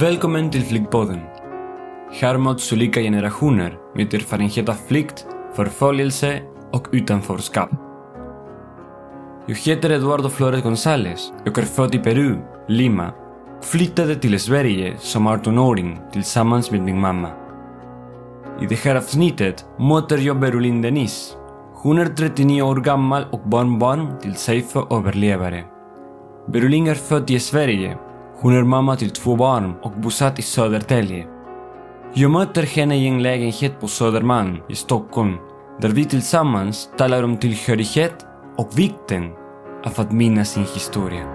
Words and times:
Välkommen 0.00 0.50
till 0.50 0.62
Flyktpodden. 0.62 1.20
Här 2.20 2.38
möts 2.38 2.72
olika 2.72 3.00
generationer 3.00 3.78
med 3.94 4.14
erfarenhet 4.14 4.68
av 4.68 4.74
flykt, 4.88 5.26
förföljelse 5.54 6.40
och 6.72 6.88
utanförskap. 6.92 7.70
Jag 9.46 9.56
heter 9.56 9.90
Eduardo 9.90 10.28
Flores 10.28 10.64
González. 10.64 11.18
Jag 11.44 11.58
är 11.58 11.62
född 11.62 11.94
i 11.94 11.98
Peru, 11.98 12.36
Lima. 12.68 13.12
och 13.58 13.64
Flyttade 13.64 14.14
till 14.14 14.40
Sverige 14.40 14.96
som 14.98 15.28
18-åring 15.28 16.00
tillsammans 16.12 16.70
med 16.70 16.82
min 16.82 17.00
mamma. 17.00 17.30
I 18.60 18.66
det 18.66 18.78
här 18.78 18.96
avsnittet 18.96 19.64
möter 19.78 20.18
jag 20.18 20.40
Berulin 20.40 20.82
Denise. 20.82 21.34
Hon 21.74 21.98
är 21.98 22.06
39 22.06 22.62
år 22.62 22.76
gammal 22.76 23.24
och 23.30 23.48
barnbarn 23.48 24.18
till 24.22 24.34
Seifo-överlevare. 24.34 25.64
Berulin 26.48 26.86
är 26.86 26.94
född 26.94 27.30
i 27.30 27.40
Sverige. 27.40 27.98
Hon 28.38 28.56
är 28.56 28.62
mamma 28.62 28.96
till 28.96 29.10
två 29.10 29.36
barn 29.36 29.74
och 29.82 29.92
bosatt 29.92 30.38
i 30.38 30.42
Södertälje. 30.42 31.26
Jag 32.14 32.30
möter 32.30 32.62
henne 32.62 32.96
i 32.96 33.06
en 33.06 33.22
lägenhet 33.22 33.80
på 33.80 33.88
Södermalm 33.88 34.58
i 34.68 34.74
Stockholm 34.74 35.36
där 35.80 35.88
vi 35.88 36.04
tillsammans 36.04 36.90
talar 36.98 37.22
om 37.22 37.36
tillhörighet 37.36 38.26
och 38.56 38.78
vikten 38.78 39.32
av 39.84 39.92
att 39.96 40.12
minnas 40.12 40.50
sin 40.50 40.66
historia. 40.74 41.26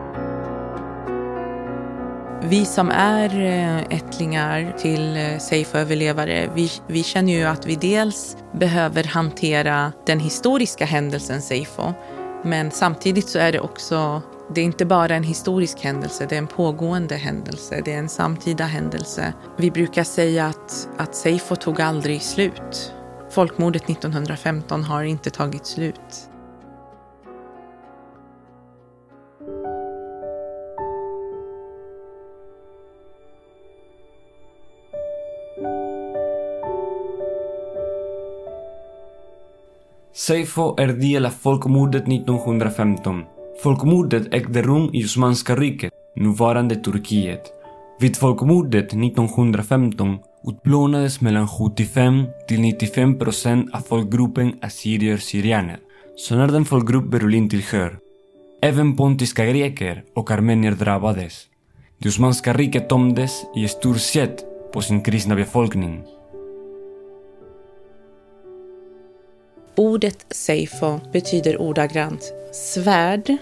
Vi 2.44 2.66
som 2.66 2.90
är 2.90 3.42
eh, 3.42 3.98
ättlingar 3.98 4.78
till 4.78 5.18
eh, 5.18 5.38
Seifo-överlevare, 5.38 6.50
vi, 6.56 6.70
vi 6.88 7.04
känner 7.04 7.34
ju 7.34 7.44
att 7.44 7.66
vi 7.66 7.76
dels 7.76 8.38
behöver 8.54 9.04
hantera 9.04 9.92
den 10.06 10.20
historiska 10.20 10.86
händelsen 10.86 11.42
Seifo, 11.42 11.94
men 12.44 12.72
samtidigt 12.72 13.30
så 13.30 13.40
är 13.40 13.52
det 13.52 13.60
också, 13.60 14.22
det 14.56 14.62
är 14.62 14.66
inte 14.66 14.86
bara 14.86 15.16
en 15.16 15.24
historisk 15.24 15.80
händelse, 15.80 16.26
det 16.30 16.36
är 16.36 16.40
en 16.40 16.48
pågående 16.48 17.16
händelse, 17.16 17.82
det 17.86 17.94
är 17.94 17.98
en 17.98 18.10
samtida 18.10 18.64
händelse. 18.64 19.34
Vi 19.58 19.72
brukar 19.72 20.04
säga 20.04 20.46
att, 20.46 20.90
att 20.98 21.16
Seifo 21.16 21.56
tog 21.56 21.82
aldrig 21.82 22.22
slut. 22.22 22.94
Folkmordet 23.30 23.90
1915 23.90 24.84
har 24.84 25.04
inte 25.04 25.30
tagit 25.30 25.66
slut. 25.66 26.28
Seifo 40.14 40.76
är 40.78 40.88
del 40.88 41.26
av 41.26 41.30
folkmordet 41.30 42.08
1915. 42.08 43.24
Folkmordet 43.64 44.34
ägde 44.34 44.62
rum 44.62 44.90
i 44.94 45.06
Osmanska 45.06 45.56
riket, 45.56 45.94
nuvarande 46.16 46.76
Turkiet. 46.76 47.42
Vid 48.00 48.18
folkmordet 48.18 48.86
1915 48.86 50.20
utplånades 50.48 51.22
mellan 51.22 51.48
75 51.48 52.26
till 52.48 52.62
95 52.62 53.20
procent 53.20 53.76
av 53.76 53.80
folkgruppen 53.80 54.54
assyrier-syrianer, 54.62 55.78
som 56.16 56.40
är 56.40 56.48
den 56.48 56.66
folkgrupp 56.66 57.12
Berlin 57.12 57.50
tillhör. 57.50 57.98
Även 58.62 58.96
pontiska 58.98 59.46
greker 59.46 60.04
och 60.16 60.32
armenier 60.32 60.72
drabbades. 60.72 61.48
Det 61.98 62.10
Osmanska 62.10 62.54
riket 62.54 62.90
tömdes 62.90 63.44
i 63.56 63.68
stort 63.68 64.00
sett 64.00 64.44
på 64.74 64.82
sin 64.82 65.02
kristna 65.02 65.36
befolkning. 65.36 66.04
Ordet 69.76 70.26
seifo 70.30 71.00
betyder 71.14 71.62
ordagrant 71.62 72.34
svärd 72.52 73.38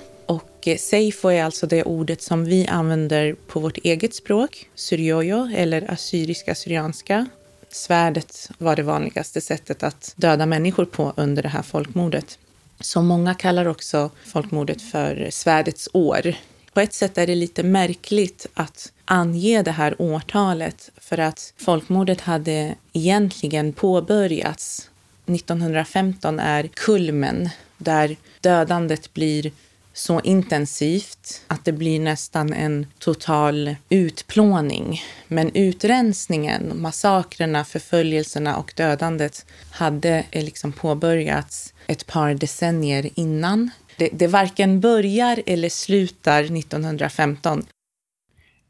och 0.60 0.80
seifo 0.80 1.30
är 1.30 1.44
alltså 1.44 1.68
det 1.68 1.84
ordet 1.84 2.22
som 2.22 2.46
vi 2.46 2.68
använder 2.68 3.34
på 3.48 3.60
vårt 3.60 3.78
eget 3.78 4.16
språk, 4.16 4.70
syriojo 4.76 5.50
eller 5.56 5.92
assyriska 5.92 6.56
syrianska. 6.56 7.26
Svärdet 7.70 8.50
var 8.58 8.76
det 8.76 8.84
vanligaste 8.84 9.42
sättet 9.42 9.84
att 9.84 10.14
döda 10.16 10.46
människor 10.46 10.86
på 10.86 11.14
under 11.18 11.44
det 11.44 11.50
här 11.50 11.62
folkmordet. 11.62 12.40
Så 12.80 13.02
många 13.02 13.34
kallar 13.34 13.66
också 13.66 14.10
folkmordet 14.26 14.82
för 14.82 15.28
svärdets 15.32 15.90
år. 15.94 16.34
På 16.74 16.80
ett 16.80 16.94
sätt 16.94 17.18
är 17.18 17.28
det 17.28 17.36
lite 17.36 17.64
märkligt 17.64 18.48
att 18.54 18.92
ange 19.06 19.62
det 19.62 19.72
här 19.72 20.02
årtalet 20.02 20.92
för 20.98 21.18
att 21.18 21.54
folkmordet 21.58 22.22
hade 22.22 22.76
egentligen 22.94 23.74
påbörjats 23.74 24.90
1915 25.26 26.40
är 26.40 26.68
kulmen 26.68 27.50
där 27.78 28.16
dödandet 28.42 29.14
blir 29.14 29.52
så 30.00 30.22
intensivt 30.24 31.42
att 31.48 31.66
det 31.66 31.72
blir 31.72 32.00
nästan 32.00 32.54
en 32.54 32.88
total 33.00 33.76
utplåning. 33.90 35.02
Men 35.28 35.56
utrensningen, 35.56 36.82
massakrerna, 36.82 37.64
förföljelserna 37.66 38.58
och 38.58 38.74
dödandet 38.76 39.46
hade 39.72 40.26
eh, 40.32 40.44
liksom 40.44 40.72
påbörjats 40.72 41.74
ett 41.88 42.08
par 42.08 42.34
decennier 42.34 43.10
innan. 43.16 43.70
Det, 43.98 44.10
det 44.14 44.28
varken 44.28 44.80
börjar 44.80 45.44
eller 45.46 45.70
slutar 45.70 46.44
1915. 46.44 47.64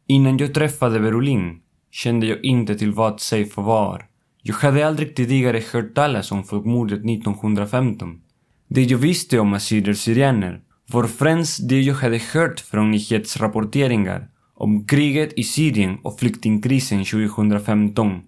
Innan 0.07 0.37
jag 0.37 0.53
träffade 0.53 0.99
Berolin 0.99 1.59
kände 1.91 2.27
jag 2.27 2.45
inte 2.45 2.75
till 2.75 2.91
vad 2.91 3.21
Seifo 3.21 3.61
var. 3.61 4.05
Jag 4.41 4.55
hade 4.55 4.87
aldrig 4.87 5.15
tidigare 5.15 5.63
hört 5.73 5.95
talas 5.95 6.31
om 6.31 6.43
folkmordet 6.43 6.99
1915. 6.99 8.21
Det 8.67 8.83
jag 8.83 8.97
visste 8.97 9.39
om 9.39 9.53
assyrier-syrianer 9.53 10.61
var 10.91 11.07
främst 11.07 11.69
det 11.69 11.81
jag 11.81 11.95
hade 11.95 12.21
hört 12.33 12.59
från 12.59 12.91
nyhetsrapporteringar 12.91 14.27
om 14.55 14.87
kriget 14.87 15.33
i 15.35 15.43
Syrien 15.43 15.97
och 16.03 16.19
flyktingkrisen 16.19 17.05
2015. 17.05 18.21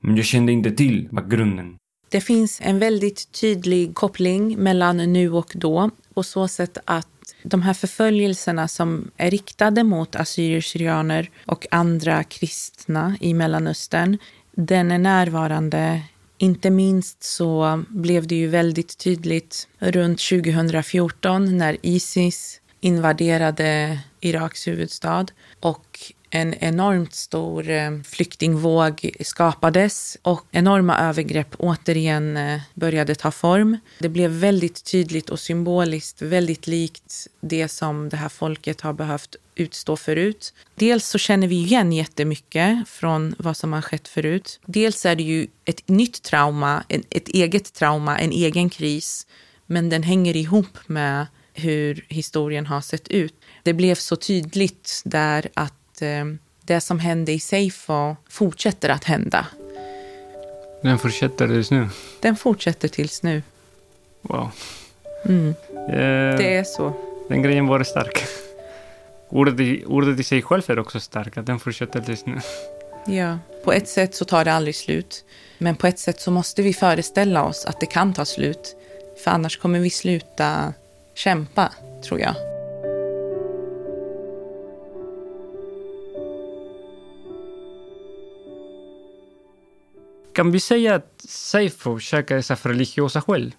Men 0.00 0.16
jag 0.16 0.24
kände 0.24 0.52
inte 0.52 0.70
till 0.70 1.08
bakgrunden. 1.10 1.76
Det 2.08 2.20
finns 2.20 2.60
en 2.62 2.78
väldigt 2.78 3.32
tydlig 3.40 3.94
koppling 3.94 4.58
mellan 4.58 4.96
nu 4.96 5.32
och 5.32 5.52
då 5.54 5.90
på 6.14 6.22
så 6.22 6.48
sätt 6.48 6.78
att 6.84 7.08
de 7.42 7.62
här 7.62 7.74
förföljelserna 7.74 8.68
som 8.68 9.10
är 9.16 9.30
riktade 9.30 9.84
mot 9.84 10.16
assyrier-syrianer 10.16 11.30
och 11.46 11.66
andra 11.70 12.24
kristna 12.24 13.16
i 13.20 13.34
Mellanöstern 13.34 14.18
den 14.56 14.90
är 14.90 14.98
närvarande. 14.98 16.02
Inte 16.38 16.70
minst 16.70 17.22
så 17.22 17.82
blev 17.88 18.26
det 18.26 18.34
ju 18.34 18.48
väldigt 18.48 18.98
tydligt 18.98 19.68
runt 19.78 20.18
2014 20.18 21.58
när 21.58 21.76
Isis 21.82 22.60
invaderade 22.80 23.98
Iraks 24.20 24.68
huvudstad 24.68 25.26
och 25.60 25.98
en 26.34 26.54
enormt 26.54 27.14
stor 27.14 27.70
eh, 27.70 27.90
flyktingvåg 28.04 29.10
skapades 29.20 30.18
och 30.22 30.46
enorma 30.50 30.98
övergrepp 30.98 31.54
återigen 31.58 32.36
eh, 32.36 32.60
började 32.74 33.14
ta 33.14 33.30
form. 33.30 33.78
Det 33.98 34.08
blev 34.08 34.30
väldigt 34.30 34.84
tydligt 34.84 35.30
och 35.30 35.40
symboliskt, 35.40 36.22
väldigt 36.22 36.66
likt 36.66 37.26
det 37.40 37.68
som 37.68 38.08
det 38.08 38.16
här 38.16 38.28
folket 38.28 38.80
har 38.80 38.92
behövt 38.92 39.36
utstå 39.54 39.96
förut. 39.96 40.54
Dels 40.74 41.08
så 41.08 41.18
känner 41.18 41.48
vi 41.48 41.54
igen 41.54 41.92
jättemycket 41.92 42.88
från 42.88 43.34
vad 43.38 43.56
som 43.56 43.72
har 43.72 43.82
skett 43.82 44.08
förut. 44.08 44.60
Dels 44.66 45.06
är 45.06 45.16
det 45.16 45.22
ju 45.22 45.46
ett 45.64 45.88
nytt 45.88 46.22
trauma, 46.22 46.84
ett 46.88 47.28
eget 47.28 47.72
trauma, 47.72 48.18
en 48.18 48.32
egen 48.32 48.70
kris. 48.70 49.26
Men 49.66 49.88
den 49.88 50.02
hänger 50.02 50.36
ihop 50.36 50.78
med 50.86 51.26
hur 51.52 52.06
historien 52.08 52.66
har 52.66 52.80
sett 52.80 53.08
ut. 53.08 53.34
Det 53.62 53.72
blev 53.72 53.94
så 53.94 54.16
tydligt 54.16 55.02
där 55.04 55.48
att 55.54 55.74
eh, 56.02 56.24
det 56.60 56.80
som 56.80 56.98
hände 56.98 57.32
i 57.32 57.40
Seifo 57.40 58.16
fortsätter 58.28 58.88
att 58.88 59.04
hända. 59.04 59.46
Den 60.82 60.98
fortsätter 60.98 61.48
tills 61.48 61.70
nu? 61.70 61.88
Den 62.20 62.36
fortsätter 62.36 62.88
tills 62.88 63.22
nu. 63.22 63.42
Wow. 64.22 64.50
Mm. 65.24 65.54
Eh, 65.88 66.36
det 66.38 66.56
är 66.56 66.64
så. 66.64 66.92
Den 67.28 67.42
grejen 67.42 67.66
var 67.66 67.82
stark. 67.82 68.24
Ordet 69.28 69.60
i, 69.60 69.84
ordet 69.86 70.20
i 70.20 70.24
sig 70.24 70.42
själv 70.42 70.62
är 70.66 70.78
också 70.78 71.00
starkt, 71.00 71.38
att 71.38 71.46
den 71.46 71.58
fortsätter 71.60 72.00
tills 72.00 72.26
nu. 72.26 72.40
Ja, 73.06 73.38
på 73.64 73.72
ett 73.72 73.88
sätt 73.88 74.14
så 74.14 74.24
tar 74.24 74.44
det 74.44 74.52
aldrig 74.52 74.74
slut. 74.76 75.24
Men 75.58 75.76
på 75.76 75.86
ett 75.86 75.98
sätt 75.98 76.20
så 76.20 76.30
måste 76.30 76.62
vi 76.62 76.74
föreställa 76.74 77.44
oss 77.44 77.64
att 77.64 77.80
det 77.80 77.86
kan 77.86 78.14
ta 78.14 78.24
slut. 78.24 78.76
För 79.24 79.30
annars 79.30 79.58
kommer 79.58 79.78
vi 79.78 79.90
sluta 79.90 80.72
kämpa, 81.14 81.72
tror 82.02 82.20
jag. 82.20 82.53
Kan 90.34 90.50
vi 90.50 90.60
säga 90.60 90.94
att 90.94 91.24
Seifo 91.28 91.98
käkar 91.98 92.36
dessa 92.36 92.54
religiösa 92.62 93.20
skäl? 93.20 93.54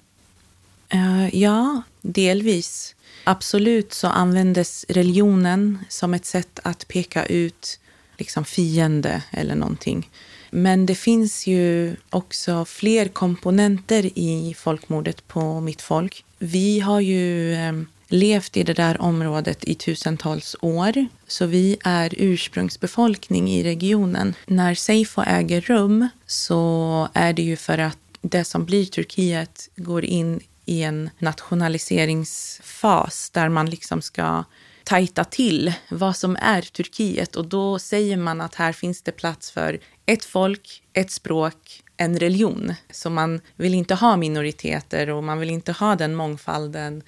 Uh, 0.93 1.25
eh, 1.25 1.35
ja, 1.35 1.81
delvis. 2.01 2.95
Absolut 3.23 3.93
så 3.93 4.07
användes 4.07 4.85
religionen 4.89 5.79
som 5.89 6.13
ett 6.13 6.25
sätt 6.25 6.59
att 6.63 6.87
peka 6.87 7.25
ut 7.25 7.79
liksom 8.17 8.45
fiende 8.45 9.23
eller 9.31 9.55
någonting. 9.55 10.09
Men 10.49 10.85
det 10.85 10.95
finns 10.95 11.47
ju 11.47 11.95
också 12.09 12.65
fler 12.65 13.07
komponenter 13.07 14.19
i 14.19 14.55
folkmordet 14.57 15.27
på 15.27 15.59
mitt 15.59 15.81
folk. 15.81 16.25
Vi 16.39 16.79
har 16.79 16.99
ju 16.99 17.53
eh, 17.53 17.73
levt 18.07 18.57
i 18.57 18.63
det 18.63 18.73
där 18.73 19.01
området 19.01 19.63
i 19.63 19.75
tusentals 19.75 20.55
år. 20.61 21.05
Så 21.27 21.45
vi 21.45 21.77
är 21.83 22.13
ursprungsbefolkning 22.17 23.49
i 23.49 23.63
regionen. 23.63 24.33
När 24.45 24.75
Seifo 24.75 25.21
äger 25.21 25.61
rum 25.61 26.07
så 26.25 27.09
är 27.13 27.33
det 27.33 27.41
ju 27.41 27.55
för 27.55 27.77
att 27.77 27.97
det 28.21 28.43
som 28.43 28.65
blir 28.65 28.85
Turkiet 28.85 29.69
går 29.75 30.05
in 30.05 30.39
i 30.65 30.83
en 30.83 31.09
nationaliseringsfas 31.19 33.29
där 33.29 33.49
man 33.49 33.69
liksom 33.69 34.01
ska 34.01 34.43
tajta 34.83 35.23
till 35.23 35.73
vad 35.89 36.15
som 36.15 36.37
är 36.41 36.61
Turkiet 36.61 37.35
och 37.35 37.45
då 37.45 37.79
säger 37.79 38.17
man 38.17 38.41
att 38.41 38.55
här 38.55 38.73
finns 38.73 39.01
det 39.01 39.11
plats 39.11 39.51
för 39.51 39.79
ett 40.05 40.25
folk, 40.25 40.83
ett 40.93 41.11
språk, 41.11 41.83
en 41.97 42.19
religion. 42.19 42.73
Så 42.91 43.09
man 43.09 43.41
vill 43.55 43.73
inte 43.73 43.95
ha 43.95 44.17
minoriteter 44.17 45.09
och 45.09 45.23
man 45.23 45.39
vill 45.39 45.49
inte 45.49 45.71
ha 45.71 45.95
den 45.95 46.15
mångfalden. 46.15 47.03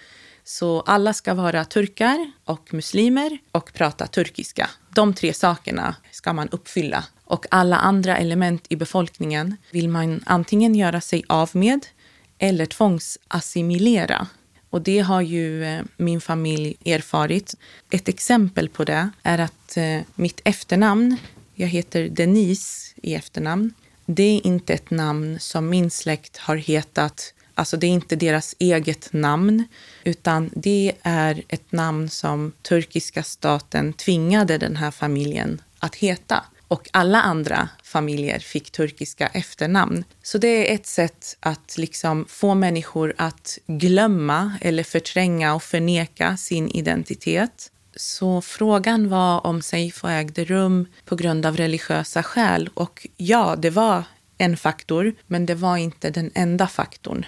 Så 0.49 0.81
alla 0.81 1.13
ska 1.13 1.33
vara 1.33 1.65
turkar 1.65 2.31
och 2.45 2.73
muslimer 2.73 3.37
och 3.51 3.73
prata 3.73 4.07
turkiska. 4.07 4.69
De 4.89 5.13
tre 5.13 5.33
sakerna 5.33 5.95
ska 6.11 6.33
man 6.33 6.49
uppfylla. 6.49 7.03
Och 7.23 7.45
alla 7.51 7.77
andra 7.77 8.17
element 8.17 8.65
i 8.69 8.75
befolkningen 8.75 9.57
vill 9.71 9.89
man 9.89 10.23
antingen 10.25 10.75
göra 10.75 11.01
sig 11.01 11.23
av 11.27 11.49
med 11.53 11.85
eller 12.37 12.65
tvångsassimilera. 12.65 14.27
Och 14.69 14.81
det 14.81 14.99
har 14.99 15.21
ju 15.21 15.63
eh, 15.63 15.83
min 15.97 16.21
familj 16.21 16.77
erfarit. 16.85 17.55
Ett 17.89 18.07
exempel 18.07 18.69
på 18.69 18.83
det 18.83 19.09
är 19.23 19.39
att 19.39 19.77
eh, 19.77 19.99
mitt 20.15 20.41
efternamn, 20.43 21.17
jag 21.55 21.67
heter 21.67 22.09
Denise 22.09 22.93
i 22.95 23.15
efternamn, 23.15 23.73
det 24.05 24.23
är 24.23 24.47
inte 24.47 24.73
ett 24.73 24.91
namn 24.91 25.39
som 25.39 25.69
min 25.69 25.91
släkt 25.91 26.37
har 26.37 26.55
hetat. 26.55 27.33
Alltså 27.57 27.77
det 27.77 27.87
är 27.87 27.91
inte 27.91 28.15
deras 28.15 28.55
eget 28.59 29.13
namn, 29.13 29.67
utan 30.03 30.49
det 30.53 30.93
är 31.03 31.43
ett 31.47 31.71
namn 31.71 32.09
som 32.09 32.53
turkiska 32.61 33.23
staten 33.23 33.93
tvingade 33.93 34.57
den 34.57 34.75
här 34.75 34.91
familjen 34.91 35.61
att 35.79 35.95
heta 35.95 36.43
och 36.67 36.89
alla 36.93 37.21
andra 37.21 37.69
familjer 37.83 38.39
fick 38.39 38.71
turkiska 38.71 39.27
efternamn. 39.27 40.03
Så 40.23 40.37
det 40.37 40.71
är 40.71 40.75
ett 40.75 40.85
sätt 40.85 41.37
att 41.39 41.77
liksom 41.77 42.25
få 42.29 42.55
människor 42.55 43.13
att 43.17 43.57
glömma 43.67 44.53
eller 44.61 44.83
förtränga 44.83 45.55
och 45.55 45.63
förneka 45.63 46.37
sin 46.37 46.69
identitet. 46.69 47.71
Så 47.95 48.41
frågan 48.41 49.09
var 49.09 49.47
om 49.47 49.61
Seifo 49.61 50.07
ägde 50.07 50.45
rum 50.45 50.85
på 51.05 51.15
grund 51.15 51.45
av 51.45 51.57
religiösa 51.57 52.23
skäl 52.23 52.69
och 52.73 53.07
ja, 53.17 53.55
det 53.57 53.69
var 53.69 54.03
en 54.37 54.57
faktor, 54.57 55.15
men 55.27 55.45
det 55.45 55.55
var 55.55 55.77
inte 55.77 56.09
den 56.09 56.31
enda 56.35 56.67
faktorn. 56.67 57.25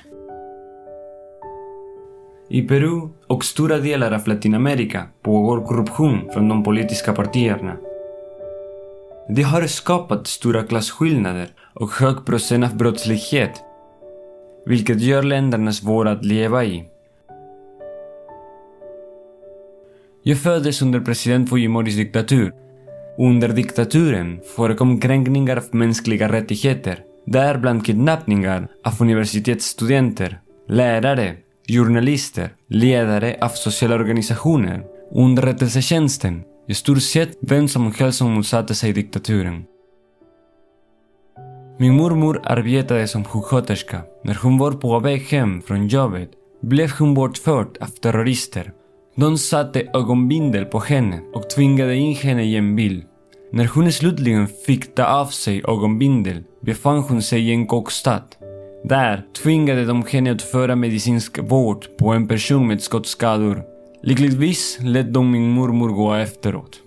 I 2.51 2.62
Peru 2.62 3.10
och 3.28 3.46
stora 3.46 3.78
delar 3.78 4.12
av 4.12 4.28
Latinamerika 4.28 5.06
pågår 5.22 5.66
korruption 5.66 6.30
från 6.34 6.50
de 6.50 6.63
politiska 6.63 7.13
partierna. 7.13 7.78
Det 9.30 9.42
har 9.42 9.68
skapat 9.68 10.28
stora 10.28 10.63
klasskillnader 10.63 11.48
och 11.74 11.92
hög 11.92 12.25
procent 12.25 12.63
av 12.63 12.78
brottslighet, 12.78 13.51
vilket 14.66 15.01
gör 15.01 15.24
länderna 15.24 15.72
svåra 15.72 16.12
att 16.12 16.25
leva 16.25 16.66
i. 16.66 16.86
Jag 20.24 20.38
föddes 20.38 20.81
under 20.81 21.00
president 21.00 21.50
Fujimoris 21.50 21.95
diktatur. 21.95 22.54
Under 23.18 23.50
diktaturen 23.50 24.42
förekom 24.56 25.00
kränkningar 25.00 25.57
av 25.57 25.63
mänskliga 25.72 26.31
rättigheter, 26.31 27.00
däribland 27.25 27.86
kidnappningar 27.86 28.68
av 28.84 28.94
universitetsstudenter, 29.02 30.40
lärare, 30.68 31.36
journalister, 31.77 32.50
ledare 32.69 33.38
av 33.42 33.50
sociala 33.50 33.95
organisationer, 33.95 34.83
underrättelsetjänsten, 35.12 36.44
i 36.68 36.74
stort 36.74 37.01
sett 37.01 37.38
vem 37.42 37.68
som 37.68 37.92
helst 37.92 38.18
som 38.18 38.31
motsatte 38.31 38.75
sig 38.75 38.94
diktaturen. 38.94 39.63
Min 41.80 41.94
mormor 41.94 42.42
arbetade 42.44 43.07
som 43.07 43.24
sjuksköterska. 43.24 44.01
När 44.24 44.36
hon 44.36 44.57
var 44.57 44.71
på 44.71 45.00
väg 45.00 45.21
hem 45.21 45.62
från 45.62 45.88
jobbet 45.88 46.30
blev 46.62 46.92
hon 47.00 47.13
bortförd 47.13 47.77
av 47.81 47.88
terrorister. 47.88 48.71
De 49.16 49.38
satte 49.38 49.89
ögonbindel 49.94 50.66
på 50.66 50.80
henne 50.80 51.21
och 51.33 51.50
tvingade 51.50 51.95
in 51.95 52.16
henne 52.16 52.44
i 52.44 52.56
en 52.56 52.75
bil. 52.75 53.04
När 53.51 53.66
hon 53.66 53.92
slutligen 53.92 54.48
fick 54.48 54.95
ta 54.95 55.04
av 55.04 55.25
sig 55.25 55.63
ögonbindel 55.68 56.44
befann 56.62 57.00
hon 57.00 57.21
sig 57.21 57.50
i 57.50 57.51
en 57.51 57.68
kåkstad. 57.68 58.24
Där 58.84 59.24
tvingade 59.44 59.86
de 59.86 60.06
henne 60.06 60.31
att 60.31 60.42
föra 60.42 60.76
medicinsk 60.76 61.40
vård 61.40 61.86
på 61.98 62.10
en 62.10 62.28
person 62.28 62.68
med 62.68 62.81
skottskador 62.81 63.64
Lyckligtvis 64.02 64.78
lät 64.81 65.14
de 65.14 65.31
min 65.31 65.50
mormor 65.50 65.90
gå 65.90 66.14
efteråt. 66.14 66.80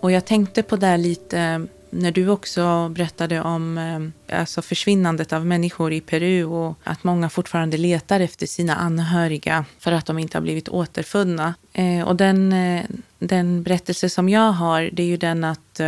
Och 0.00 0.12
jag 0.12 0.24
tänkte 0.24 0.62
på 0.62 0.76
det 0.76 0.96
lite 0.96 1.66
när 1.90 2.12
du 2.12 2.28
också 2.28 2.88
berättade 2.88 3.40
om 3.40 3.78
eh, 3.78 4.40
alltså 4.40 4.62
försvinnandet 4.62 5.32
av 5.32 5.46
människor 5.46 5.92
i 5.92 6.00
Peru 6.00 6.44
och 6.44 6.78
att 6.84 7.04
många 7.04 7.28
fortfarande 7.28 7.76
letar 7.76 8.20
efter 8.20 8.46
sina 8.46 8.74
anhöriga 8.74 9.64
för 9.78 9.92
att 9.92 10.06
de 10.06 10.18
inte 10.18 10.36
har 10.36 10.42
blivit 10.42 10.68
återfunna. 10.68 11.54
Eh, 11.72 12.08
och 12.08 12.16
den, 12.16 12.52
eh, 12.52 12.84
den 13.18 13.62
berättelse 13.62 14.10
som 14.10 14.28
jag 14.28 14.52
har, 14.52 14.90
det 14.92 15.02
är 15.02 15.06
ju 15.06 15.16
den 15.16 15.44
att 15.44 15.80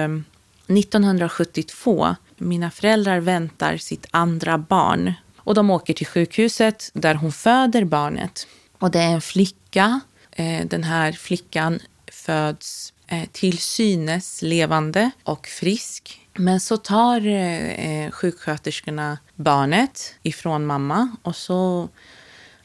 1972, 0.79 2.17
mina 2.37 2.71
föräldrar 2.71 3.21
väntar 3.21 3.77
sitt 3.77 4.07
andra 4.11 4.59
barn 4.59 5.13
och 5.37 5.55
de 5.55 5.71
åker 5.71 5.95
till 5.95 6.07
sjukhuset 6.07 6.91
där 6.95 7.15
hon 7.15 7.33
föder 7.33 7.85
barnet. 7.85 8.47
Och 8.79 8.91
det 8.91 8.99
är 8.99 9.11
en 9.11 9.21
flicka. 9.21 10.01
Eh, 10.33 10.67
den 10.67 10.85
här 10.85 11.13
flickan 11.13 11.81
föds 12.13 12.93
eh, 13.07 13.29
till 13.33 13.59
synes 13.59 14.43
levande 14.43 15.11
och 15.25 15.47
frisk. 15.47 16.21
Men 16.35 16.61
så 16.61 16.77
tar 16.77 17.27
eh, 17.27 18.05
eh, 18.05 18.11
sjuksköterskorna 18.11 19.19
barnet 19.37 20.15
ifrån 20.23 20.67
mamma 20.67 21.17
och 21.23 21.37
så 21.37 21.89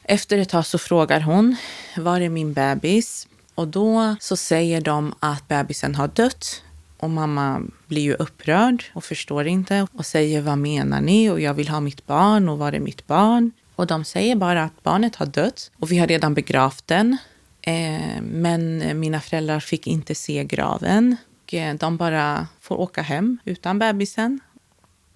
efter 0.02 0.38
ett 0.38 0.48
tag 0.48 0.66
så 0.66 0.78
frågar 0.78 1.20
hon, 1.20 1.56
var 1.96 2.20
är 2.20 2.28
min 2.28 2.52
bebis? 2.52 3.28
Och 3.54 3.68
då 3.68 4.16
så 4.20 4.36
säger 4.36 4.80
de 4.80 5.14
att 5.20 5.48
bebisen 5.48 5.94
har 5.94 6.08
dött 6.08 6.62
och 6.98 7.10
mamma 7.10 7.62
blir 7.86 8.02
ju 8.02 8.14
upprörd 8.14 8.84
och 8.94 9.04
förstår 9.04 9.46
inte 9.46 9.86
och 9.92 10.06
säger 10.06 10.40
vad 10.40 10.58
menar 10.58 11.00
ni 11.00 11.30
och 11.30 11.40
jag 11.40 11.54
vill 11.54 11.68
ha 11.68 11.80
mitt 11.80 12.06
barn 12.06 12.48
och 12.48 12.58
var 12.58 12.72
är 12.72 12.80
mitt 12.80 13.06
barn? 13.06 13.52
Och 13.74 13.86
de 13.86 14.04
säger 14.04 14.36
bara 14.36 14.64
att 14.64 14.82
barnet 14.82 15.16
har 15.16 15.26
dött 15.26 15.70
och 15.78 15.92
vi 15.92 15.98
har 15.98 16.06
redan 16.06 16.34
begravt 16.34 16.86
den. 16.86 17.16
Eh, 17.60 18.22
men 18.22 19.00
mina 19.00 19.20
föräldrar 19.20 19.60
fick 19.60 19.86
inte 19.86 20.14
se 20.14 20.44
graven. 20.44 21.16
och 21.42 21.54
eh, 21.54 21.74
de 21.74 21.96
bara 21.96 22.46
får 22.60 22.76
åka 22.80 23.02
hem 23.02 23.38
utan 23.44 23.78
bebisen. 23.78 24.40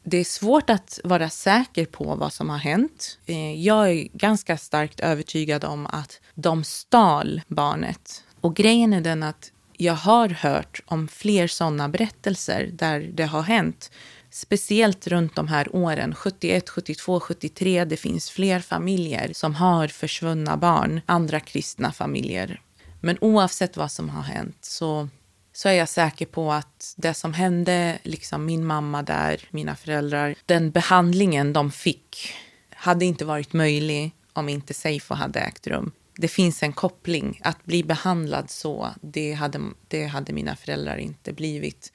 Det 0.04 0.16
är 0.16 0.24
svårt 0.24 0.70
att 0.70 1.00
vara 1.04 1.30
säker 1.30 1.86
på 1.86 2.14
vad 2.14 2.32
som 2.32 2.50
har 2.50 2.58
hänt. 2.58 3.18
Eh, 3.26 3.60
jag 3.62 3.90
är 3.90 4.08
ganska 4.12 4.56
starkt 4.56 5.00
övertygad 5.00 5.64
om 5.64 5.86
att 5.86 6.20
de 6.34 6.64
stal 6.64 7.40
barnet. 7.46 8.24
Och 8.40 8.56
grejen 8.56 8.92
är 8.92 9.00
den 9.00 9.22
att 9.22 9.51
jag 9.76 9.94
har 9.94 10.28
hört 10.28 10.80
om 10.86 11.08
fler 11.08 11.46
sådana 11.46 11.88
berättelser 11.88 12.70
där 12.72 13.00
det 13.00 13.24
har 13.24 13.42
hänt. 13.42 13.90
Speciellt 14.30 15.06
runt 15.06 15.36
de 15.36 15.48
här 15.48 15.76
åren, 15.76 16.14
71, 16.14 16.68
72, 16.68 17.20
73. 17.20 17.84
Det 17.84 17.96
finns 17.96 18.30
fler 18.30 18.60
familjer 18.60 19.30
som 19.32 19.54
har 19.54 19.88
försvunna 19.88 20.56
barn, 20.56 21.00
andra 21.06 21.40
kristna 21.40 21.92
familjer. 21.92 22.60
Men 23.00 23.18
oavsett 23.20 23.76
vad 23.76 23.92
som 23.92 24.08
har 24.08 24.22
hänt 24.22 24.58
så, 24.60 25.08
så 25.52 25.68
är 25.68 25.72
jag 25.72 25.88
säker 25.88 26.26
på 26.26 26.52
att 26.52 26.94
det 26.96 27.14
som 27.14 27.34
hände, 27.34 27.98
liksom 28.02 28.44
min 28.44 28.66
mamma 28.66 29.02
där, 29.02 29.48
mina 29.50 29.76
föräldrar, 29.76 30.34
den 30.46 30.70
behandlingen 30.70 31.52
de 31.52 31.70
fick 31.72 32.34
hade 32.70 33.04
inte 33.04 33.24
varit 33.24 33.52
möjlig 33.52 34.12
om 34.32 34.48
inte 34.48 34.74
Seifo 34.74 35.14
hade 35.14 35.40
ägt 35.40 35.66
rum 35.66 35.92
det 36.16 36.28
finns 36.28 36.62
en 36.62 36.72
koppling. 36.72 37.40
Att 37.44 37.64
bli 37.64 37.84
behandlad 37.84 38.50
så, 38.50 38.90
det 39.00 39.32
hade, 39.32 39.60
det 39.88 40.04
hade 40.04 40.32
mina 40.32 40.56
föräldrar 40.56 40.96
inte 40.96 41.32
blivit 41.32 41.92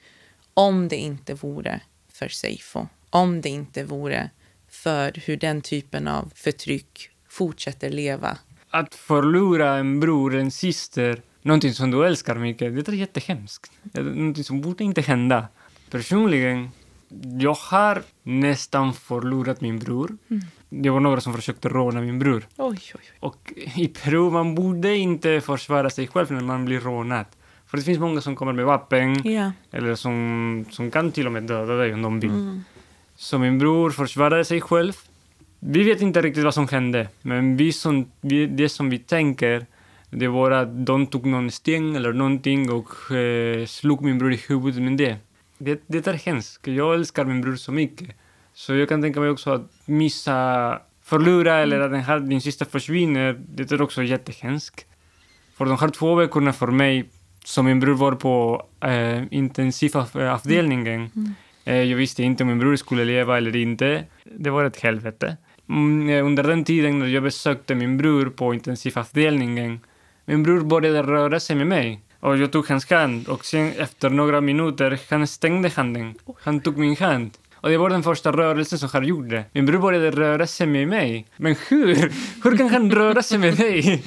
om 0.54 0.88
det 0.88 0.96
inte 0.96 1.34
vore 1.34 1.80
för 2.12 2.28
Seifo. 2.28 2.86
Om 3.10 3.40
det 3.40 3.48
inte 3.48 3.84
vore 3.84 4.30
för 4.68 5.12
hur 5.24 5.36
den 5.36 5.62
typen 5.62 6.08
av 6.08 6.32
förtryck 6.34 7.10
fortsätter 7.28 7.90
leva. 7.90 8.38
Att 8.70 8.94
förlora 8.94 9.74
en 9.74 10.00
bror, 10.00 10.34
en 10.34 10.50
syster, 10.50 11.22
någonting 11.42 11.72
som 11.72 11.90
du 11.90 12.06
älskar 12.06 12.34
mycket, 12.34 12.74
det 12.74 12.88
är 12.88 12.92
jättehemskt. 12.92 13.72
Någonting 13.92 14.44
som 14.44 14.60
borde 14.60 14.84
inte 14.84 15.00
hända. 15.00 15.48
Personligen, 15.90 16.70
jag 17.38 17.54
har 17.54 18.02
nästan 18.22 18.92
förlorat 18.92 19.60
min 19.60 19.78
bror. 19.78 20.16
Mm. 20.30 20.42
Det 20.68 20.90
var 20.90 21.00
några 21.00 21.20
som 21.20 21.34
försökte 21.34 21.68
råna 21.68 22.00
min 22.00 22.18
bror. 22.18 22.46
Oj, 22.56 22.68
oj, 22.68 22.90
oj. 22.94 23.02
Och 23.20 23.52
i 23.76 23.88
Peru, 23.88 24.30
man 24.30 24.54
borde 24.54 24.96
inte 24.96 25.40
försvara 25.40 25.90
sig 25.90 26.06
själv 26.06 26.32
när 26.32 26.40
man 26.40 26.64
blir 26.64 26.80
rånad. 26.80 27.26
För 27.66 27.76
det 27.76 27.82
finns 27.82 27.98
många 27.98 28.20
som 28.20 28.36
kommer 28.36 28.52
med 28.52 28.64
vapen, 28.64 29.28
ja. 29.28 29.52
eller 29.70 29.94
som, 29.94 30.64
som 30.70 30.90
kan 30.90 31.12
till 31.12 31.26
och 31.26 31.32
med 31.32 31.42
döda 31.42 31.74
dig 31.74 31.94
om 31.94 32.02
de 32.02 32.20
vill. 32.20 32.30
Mm. 32.30 32.64
Så 33.16 33.38
min 33.38 33.58
bror 33.58 33.90
försvarade 33.90 34.44
sig 34.44 34.60
själv. 34.60 34.92
Vi 35.60 35.82
vet 35.82 36.00
inte 36.00 36.22
riktigt 36.22 36.44
vad 36.44 36.54
som 36.54 36.68
hände, 36.68 37.08
men 37.22 37.56
vi 37.56 37.72
som, 37.72 38.10
vi, 38.20 38.46
det 38.46 38.68
som 38.68 38.90
vi 38.90 38.98
tänker 38.98 39.66
det 40.10 40.28
var 40.28 40.50
att 40.50 40.86
de 40.86 41.06
tog 41.06 41.26
någon 41.26 41.50
sten 41.50 41.96
eller 41.96 42.12
någonting 42.12 42.70
och 42.70 43.16
eh, 43.16 43.66
slog 43.66 44.04
min 44.04 44.18
bror 44.18 44.32
i 44.32 44.40
huvudet 44.48 44.82
med 44.82 44.96
det. 44.96 45.16
Det. 45.58 45.82
Det 45.86 46.06
är 46.06 46.12
hemskt. 46.12 46.66
Jag 46.66 46.94
älskar 46.94 47.24
min 47.24 47.40
bror 47.40 47.56
så 47.56 47.72
mycket. 47.72 48.08
Så 48.54 48.74
jag 48.74 48.88
kan 48.88 49.02
tänka 49.02 49.20
mig 49.20 49.30
också 49.30 49.50
att 49.50 49.70
missa, 49.84 50.80
förlora 51.02 51.58
eller 51.58 51.80
att 51.80 51.90
den 51.90 52.00
här, 52.00 52.20
din 52.20 52.40
syster 52.40 52.64
försvinner. 52.64 53.40
Det 53.54 53.72
är 53.72 53.82
också 53.82 54.02
jättehemskt. 54.02 54.86
För 55.56 55.64
de 55.64 55.78
här 55.78 55.88
två 55.88 56.14
veckorna 56.14 56.52
för 56.52 56.66
mig, 56.66 57.08
som 57.44 57.64
min 57.64 57.80
bror 57.80 57.94
var 57.94 58.12
på 58.12 58.66
eh, 58.80 59.22
intensivavdelningen, 59.30 61.10
mm. 61.16 61.34
eh, 61.64 61.82
jag 61.82 61.96
visste 61.96 62.22
inte 62.22 62.42
om 62.42 62.48
min 62.48 62.58
bror 62.58 62.76
skulle 62.76 63.04
leva 63.04 63.36
eller 63.36 63.56
inte. 63.56 64.04
Det 64.24 64.50
var 64.50 64.64
ett 64.64 64.80
helvete. 64.80 65.36
Mm, 65.68 66.08
eh, 66.08 66.26
under 66.26 66.42
den 66.42 66.64
tiden 66.64 66.98
när 66.98 67.06
jag 67.06 67.22
besökte 67.22 67.74
min 67.74 67.96
bror 67.96 68.26
på 68.26 68.54
intensivavdelningen 68.54 69.80
min 70.28 70.42
bror 70.42 70.60
började 70.60 71.02
röra 71.02 71.40
sig 71.40 71.56
med 71.56 71.66
mig 71.66 72.00
och 72.20 72.36
jag 72.36 72.52
tog 72.52 72.68
hans 72.68 72.90
hand 72.90 73.28
och 73.28 73.44
sen 73.44 73.72
efter 73.78 74.10
några 74.10 74.40
minuter 74.40 75.00
han 75.10 75.26
stängde 75.26 75.68
handen. 75.68 76.14
Han 76.40 76.60
tog 76.60 76.78
min 76.78 76.96
hand. 76.96 77.30
Och 77.60 77.68
det 77.68 77.78
var 77.78 77.90
den 77.90 78.02
första 78.02 78.32
rörelsen 78.32 78.78
som 78.78 78.88
han 78.92 79.04
gjorde. 79.04 79.44
Min 79.52 79.66
bror 79.66 79.78
började 79.78 80.10
röra 80.10 80.46
sig 80.46 80.66
med 80.66 80.88
mig. 80.88 81.26
Men 81.36 81.56
hur? 81.68 82.12
Hur 82.44 82.56
kan 82.56 82.68
han 82.68 82.90
röra 82.90 83.22
sig 83.22 83.38
med 83.38 83.56
dig? 83.56 84.04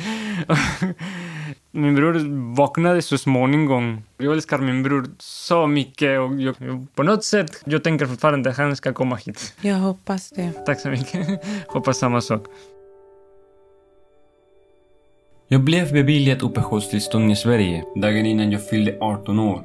min 1.72 1.96
bror 1.96 2.56
vaknade 2.56 3.02
så 3.02 3.18
småningom. 3.18 4.04
Jag 4.18 4.34
älskar 4.34 4.58
min 4.58 4.84
bror 4.84 5.06
så 5.20 5.68
mycket 5.68 6.20
och 6.20 6.42
jag, 6.42 6.56
på 6.96 7.04
något 7.04 7.24
sätt, 7.24 7.64
jag 7.66 7.84
tänker 7.84 8.06
fortfarande 8.06 8.50
att 8.50 8.58
han 8.58 8.76
ska 8.76 8.94
komma 8.94 9.16
hit. 9.16 9.54
Jag 9.62 9.76
hoppas 9.76 10.30
det. 10.30 10.52
Tack 10.66 10.80
så 10.80 10.90
mycket. 10.90 11.44
hoppas 11.68 11.98
samma 11.98 12.22
sak. 12.22 12.46
Jag 15.54 15.62
blev 15.62 15.94
beviljad 15.94 16.44
uppehållstillstånd 16.44 17.32
i 17.32 17.36
Sverige 17.36 17.84
dagen 17.96 18.26
innan 18.26 18.52
jag 18.52 18.70
fyllde 18.70 18.98
18 19.00 19.40
år. 19.40 19.64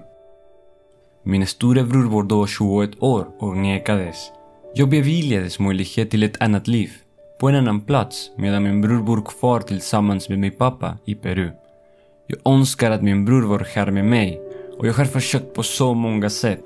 Min 1.22 1.46
storebror 1.46 2.08
var 2.10 2.22
då 2.22 2.46
21 2.46 2.90
år 3.02 3.26
och 3.38 3.56
nekades. 3.56 4.16
Jag 4.74 4.88
beviljades 4.88 5.58
möjlighet 5.58 6.10
till 6.10 6.22
ett 6.22 6.42
annat 6.42 6.68
liv, 6.68 6.90
på 7.40 7.48
en 7.48 7.54
annan 7.54 7.80
plats 7.80 8.30
medan 8.36 8.62
min 8.62 8.80
bror 8.82 9.02
bor 9.02 9.22
kvar 9.22 9.60
tillsammans 9.60 10.28
med 10.28 10.38
min 10.38 10.52
pappa 10.52 10.98
i 11.04 11.14
Peru. 11.14 11.50
Jag 12.26 12.52
önskar 12.54 12.90
att 12.90 13.02
min 13.02 13.24
bror 13.24 13.42
var 13.42 13.66
här 13.74 13.90
med 13.90 14.04
mig 14.04 14.40
och 14.78 14.86
jag 14.86 14.94
har 14.94 15.04
försökt 15.04 15.54
på 15.54 15.62
så 15.62 15.94
många 15.94 16.30
sätt. 16.30 16.64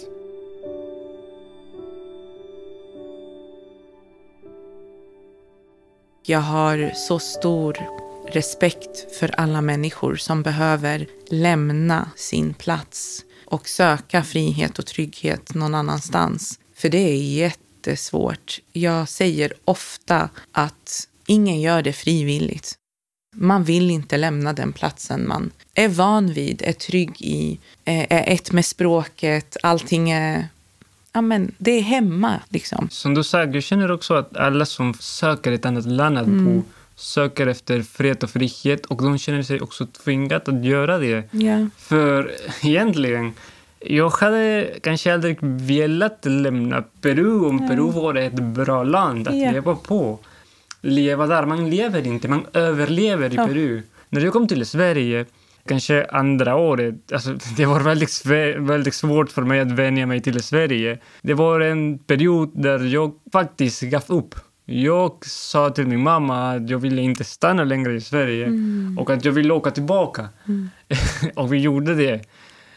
Jag 6.27 6.41
har 6.41 6.91
så 6.95 7.19
stor 7.19 7.77
respekt 8.31 9.17
för 9.19 9.41
alla 9.41 9.61
människor 9.61 10.17
som 10.17 10.43
behöver 10.43 11.07
lämna 11.31 12.11
sin 12.17 12.55
plats 12.55 13.25
och 13.45 13.69
söka 13.69 14.23
frihet 14.23 14.79
och 14.79 14.87
trygghet 14.87 15.55
någon 15.55 15.75
annanstans. 15.75 16.59
För 16.77 16.89
det 16.89 16.99
är 16.99 17.17
jättesvårt. 17.17 18.59
Jag 18.73 19.09
säger 19.09 19.53
ofta 19.65 20.29
att 20.53 21.09
ingen 21.27 21.61
gör 21.61 21.83
det 21.83 21.93
frivilligt. 21.93 22.75
Man 23.37 23.65
vill 23.65 23.91
inte 23.91 24.17
lämna 24.17 24.53
den 24.53 24.73
platsen 24.73 25.29
man 25.29 25.51
är 25.75 25.89
van 25.89 26.33
vid, 26.33 26.63
är 26.63 26.73
trygg 26.73 27.23
i, 27.23 27.59
är 27.85 28.33
ett 28.33 28.53
med 28.53 28.65
språket, 28.65 29.57
allting 29.63 30.11
är 30.11 30.49
ja, 31.13 31.21
men 31.21 31.55
det 31.59 31.71
är 31.71 31.83
hemma. 31.83 32.41
Liksom. 32.49 32.89
Som 32.91 33.15
du 33.15 33.25
sa, 33.25 33.45
jag 33.45 33.63
känner 33.63 33.91
också 33.91 34.15
att 34.15 34.37
alla 34.37 34.67
som 34.67 34.95
söker 34.95 35.53
ett 35.53 35.67
annat 35.67 35.87
land 35.87 36.19
att 36.19 36.27
mm. 36.27 36.65
Söker 37.01 37.47
efter 37.47 37.83
fred 37.83 38.25
och 38.25 38.31
frihet 38.31 38.87
och 38.87 39.03
de 39.03 39.19
känner 39.19 39.43
sig 39.43 39.61
också 39.61 39.87
tvingade 39.87 40.51
att 40.51 40.65
göra 40.65 40.99
det. 40.99 41.35
Yeah. 41.35 41.67
För 41.79 42.31
egentligen, 42.63 43.33
jag 43.81 44.11
hade 44.11 44.71
kanske 44.83 45.15
aldrig 45.15 45.39
velat 45.43 46.25
lämna 46.25 46.85
Peru 47.01 47.41
om 47.41 47.69
Peru 47.69 47.91
var 47.91 48.15
ett 48.15 48.35
bra 48.35 48.83
land 48.83 49.29
att 49.29 49.35
yeah. 49.35 49.53
leva 49.53 49.77
på. 49.77 50.19
Leva 50.81 51.27
där, 51.27 51.47
man 51.47 51.71
lever 51.71 52.07
inte, 52.07 52.29
man 52.29 52.47
överlever 52.53 53.33
i 53.33 53.37
ja. 53.37 53.47
Peru. 53.47 53.83
När 54.09 54.21
jag 54.21 54.33
kom 54.33 54.49
till 54.49 54.67
Sverige, 54.67 55.27
kanske 55.67 56.05
andra 56.05 56.57
året, 56.57 57.13
alltså, 57.13 57.37
det 57.57 57.67
var 57.67 57.81
väldigt, 57.81 58.27
väldigt 58.57 58.95
svårt 58.95 59.31
för 59.31 59.43
mig 59.43 59.61
att 59.61 59.73
vänja 59.73 60.07
mig 60.07 60.21
till 60.21 60.43
Sverige. 60.43 60.99
Det 61.23 61.35
var 61.35 61.61
en 61.61 61.99
period 61.99 62.51
där 62.55 62.79
jag 62.79 63.13
faktiskt 63.33 63.83
gav 63.83 64.05
upp. 64.07 64.35
Jag 64.73 65.27
sa 65.27 65.71
till 65.71 65.87
min 65.87 66.03
mamma 66.03 66.51
att 66.51 66.71
jag 66.71 66.79
ville 66.79 67.03
inte 67.03 67.25
stanna 67.25 67.65
längre 67.65 67.95
i 67.95 68.01
Sverige 68.01 68.47
mm. 68.47 68.99
och 68.99 69.11
att 69.11 69.25
jag 69.25 69.33
ville 69.33 69.53
åka 69.53 69.71
tillbaka. 69.71 70.29
Mm. 70.49 70.71
och 71.37 71.53
vi 71.53 71.59
gjorde 71.59 71.95
det. 71.95 72.23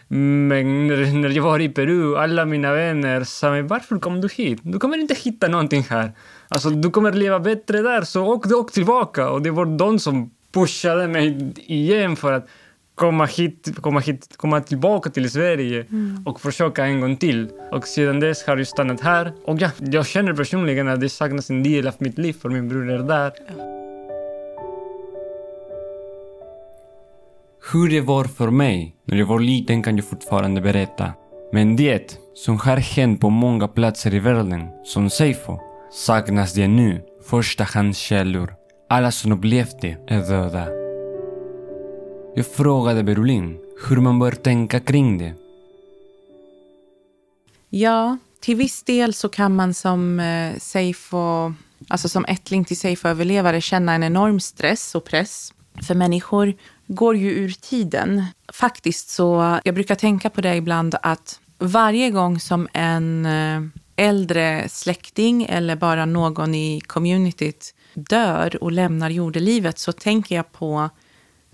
Men 0.07 0.87
när 1.21 1.29
jag 1.29 1.43
var 1.43 1.59
i 1.59 1.69
Peru, 1.69 2.17
alla 2.17 2.45
mina 2.45 2.73
vänner 2.73 3.23
sa 3.23 3.49
mig 3.49 3.61
varför 3.61 3.99
kom 3.99 4.21
du 4.21 4.27
hit? 4.27 4.59
Du 4.63 4.79
kommer 4.79 4.97
inte 4.97 5.13
hitta 5.13 5.47
någonting 5.47 5.85
här. 5.89 6.11
Alltså, 6.47 6.69
du 6.69 6.89
kommer 6.89 7.11
leva 7.11 7.39
bättre 7.39 7.81
där, 7.81 8.01
så 8.01 8.25
åk, 8.25 8.51
åk 8.51 8.71
tillbaka. 8.71 9.29
Och 9.29 9.41
det 9.41 9.51
var 9.51 9.65
de 9.65 9.99
som 9.99 10.31
pushade 10.51 11.07
mig 11.07 11.53
igen 11.55 12.15
för 12.15 12.33
att 12.33 12.47
komma 12.95 13.25
hit, 13.25 13.69
komma 13.81 13.99
hit, 13.99 14.37
komma 14.37 14.61
tillbaka 14.61 15.09
till 15.09 15.31
Sverige 15.31 15.85
mm. 15.91 16.23
och 16.25 16.41
försöka 16.41 16.85
en 16.85 17.01
gång 17.01 17.17
till. 17.17 17.49
Och 17.71 17.87
sedan 17.87 18.19
dess 18.19 18.43
har 18.47 18.57
jag 18.57 18.67
stannat 18.67 19.01
här. 19.01 19.33
Och 19.45 19.61
ja, 19.61 19.69
jag 19.79 20.07
känner 20.07 20.33
personligen 20.33 20.87
att 20.87 21.01
det 21.01 21.09
saknas 21.09 21.49
en 21.49 21.63
del 21.63 21.87
av 21.87 21.93
mitt 21.97 22.17
liv 22.17 22.33
för 22.33 22.49
min 22.49 22.69
bror 22.69 22.91
är 22.91 22.97
där. 22.97 23.31
Hur 27.71 27.89
det 27.89 28.01
var 28.01 28.23
för 28.23 28.49
mig 28.49 28.95
när 29.05 29.17
jag 29.17 29.25
var 29.25 29.39
liten 29.39 29.83
kan 29.83 29.95
jag 29.97 30.05
fortfarande 30.05 30.61
berätta. 30.61 31.13
Men 31.51 31.75
det 31.75 32.19
som 32.33 32.59
har 32.59 32.77
hänt 32.77 33.21
på 33.21 33.29
många 33.29 33.67
platser 33.67 34.13
i 34.13 34.19
världen, 34.19 34.67
som 34.83 35.09
Seifo, 35.09 35.59
saknas 35.91 36.53
det 36.53 36.67
nu 36.67 37.01
förstahandskällor. 37.29 38.53
Alla 38.89 39.11
som 39.11 39.31
upplevt 39.31 39.81
det 39.81 39.97
är 40.07 40.29
döda. 40.29 40.82
Jag 42.35 42.47
frågade 42.47 43.03
Berolin 43.03 43.57
hur 43.87 43.97
man 43.97 44.19
bör 44.19 44.31
tänka 44.31 44.79
kring 44.79 45.17
det. 45.17 45.33
Ja, 47.69 48.17
till 48.39 48.55
viss 48.55 48.83
del 48.83 49.13
så 49.13 49.29
kan 49.29 49.55
man 49.55 49.73
som 49.73 50.19
eh, 50.19 50.57
Seifo, 50.57 51.53
alltså 51.87 52.09
som 52.09 52.25
ättling 52.25 52.65
till 52.65 52.77
Seifo-överlevare 52.77 53.61
känna 53.61 53.93
en 53.93 54.03
enorm 54.03 54.39
stress 54.39 54.95
och 54.95 55.05
press. 55.05 55.53
För 55.87 55.95
människor 55.95 56.53
går 56.87 57.15
ju 57.15 57.31
ur 57.31 57.51
tiden. 57.51 58.25
Faktiskt 58.53 59.09
så, 59.09 59.59
jag 59.63 59.75
brukar 59.75 59.95
tänka 59.95 60.29
på 60.29 60.41
det 60.41 60.55
ibland 60.55 60.95
att 61.01 61.39
varje 61.57 62.11
gång 62.11 62.39
som 62.39 62.67
en 62.73 63.25
eh, 63.25 63.61
äldre 63.95 64.69
släkting 64.69 65.45
eller 65.49 65.75
bara 65.75 66.05
någon 66.05 66.55
i 66.55 66.81
communityt 66.81 67.75
dör 67.93 68.63
och 68.63 68.71
lämnar 68.71 69.09
jordelivet 69.09 69.79
så 69.79 69.91
tänker 69.91 70.35
jag 70.35 70.51
på 70.51 70.89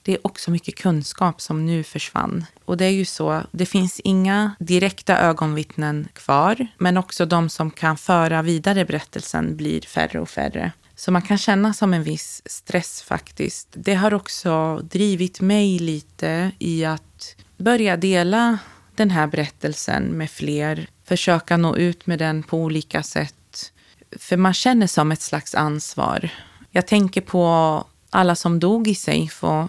det 0.04 0.14
är 0.14 0.28
också 0.28 0.52
mycket 0.52 0.76
kunskap 0.76 1.42
som 1.42 1.66
nu 1.66 1.84
försvann. 1.84 2.46
Och 2.66 2.78
det 2.78 2.86
är 2.86 2.90
ju 2.90 3.06
så, 3.06 3.44
det 3.52 3.66
finns 3.66 4.00
inga 4.00 4.56
direkta 4.60 5.18
ögonvittnen 5.18 6.08
kvar, 6.14 6.68
men 6.78 6.98
också 6.98 7.26
de 7.26 7.50
som 7.50 7.72
kan 7.72 7.98
föra 7.98 8.42
vidare 8.42 8.86
berättelsen 8.86 9.58
blir 9.58 9.82
färre 9.82 10.20
och 10.20 10.30
färre. 10.30 10.72
Så 10.96 11.12
man 11.12 11.22
kan 11.22 11.38
känna 11.38 11.74
som 11.74 11.94
en 11.94 12.04
viss 12.04 12.42
stress 12.46 13.02
faktiskt. 13.02 13.68
Det 13.72 13.96
har 13.96 14.14
också 14.14 14.78
drivit 14.78 15.42
mig 15.42 15.80
lite 15.80 16.52
i 16.60 16.86
att 16.86 17.36
börja 17.58 17.98
dela 17.98 18.60
den 18.96 19.10
här 19.10 19.28
berättelsen 19.28 20.04
med 20.04 20.30
fler, 20.32 20.88
försöka 21.06 21.58
nå 21.58 21.76
ut 21.76 22.08
med 22.08 22.20
den 22.20 22.44
på 22.44 22.58
olika 22.58 23.04
sätt. 23.04 23.72
För 24.18 24.38
man 24.38 24.54
känner 24.54 24.88
som 24.88 25.12
ett 25.12 25.22
slags 25.22 25.56
ansvar. 25.56 26.30
Jag 26.72 26.88
tänker 26.88 27.22
på 27.22 27.84
alla 28.10 28.36
som 28.36 28.60
dog 28.60 28.88
i 28.88 28.96
Seifo 28.96 29.68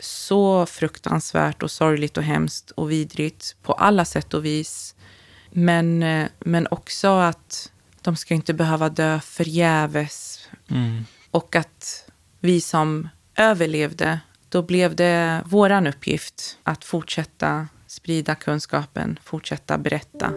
så 0.00 0.66
fruktansvärt 0.66 1.62
och 1.62 1.70
sorgligt 1.70 2.16
och 2.16 2.22
hemskt 2.22 2.70
och 2.70 2.90
vidrigt 2.90 3.56
på 3.62 3.72
alla 3.72 4.04
sätt 4.04 4.34
och 4.34 4.44
vis. 4.44 4.94
Men, 5.50 6.02
eh, 6.02 6.28
men 6.38 6.66
också 6.70 7.08
att 7.08 7.72
de 8.02 8.16
ska 8.16 8.34
inte 8.34 8.54
behöva 8.54 8.88
dö 8.88 9.20
förgäves. 9.20 10.48
Mm. 10.70 11.04
Och 11.30 11.56
att 11.56 12.10
vi 12.40 12.60
som 12.60 13.08
överlevde, 13.36 14.20
då 14.48 14.62
blev 14.62 14.96
det 14.96 15.42
våran 15.46 15.86
uppgift 15.86 16.58
att 16.62 16.84
fortsätta 16.84 17.68
sprida 17.86 18.34
kunskapen, 18.34 19.18
fortsätta 19.24 19.78
berätta. 19.78 20.32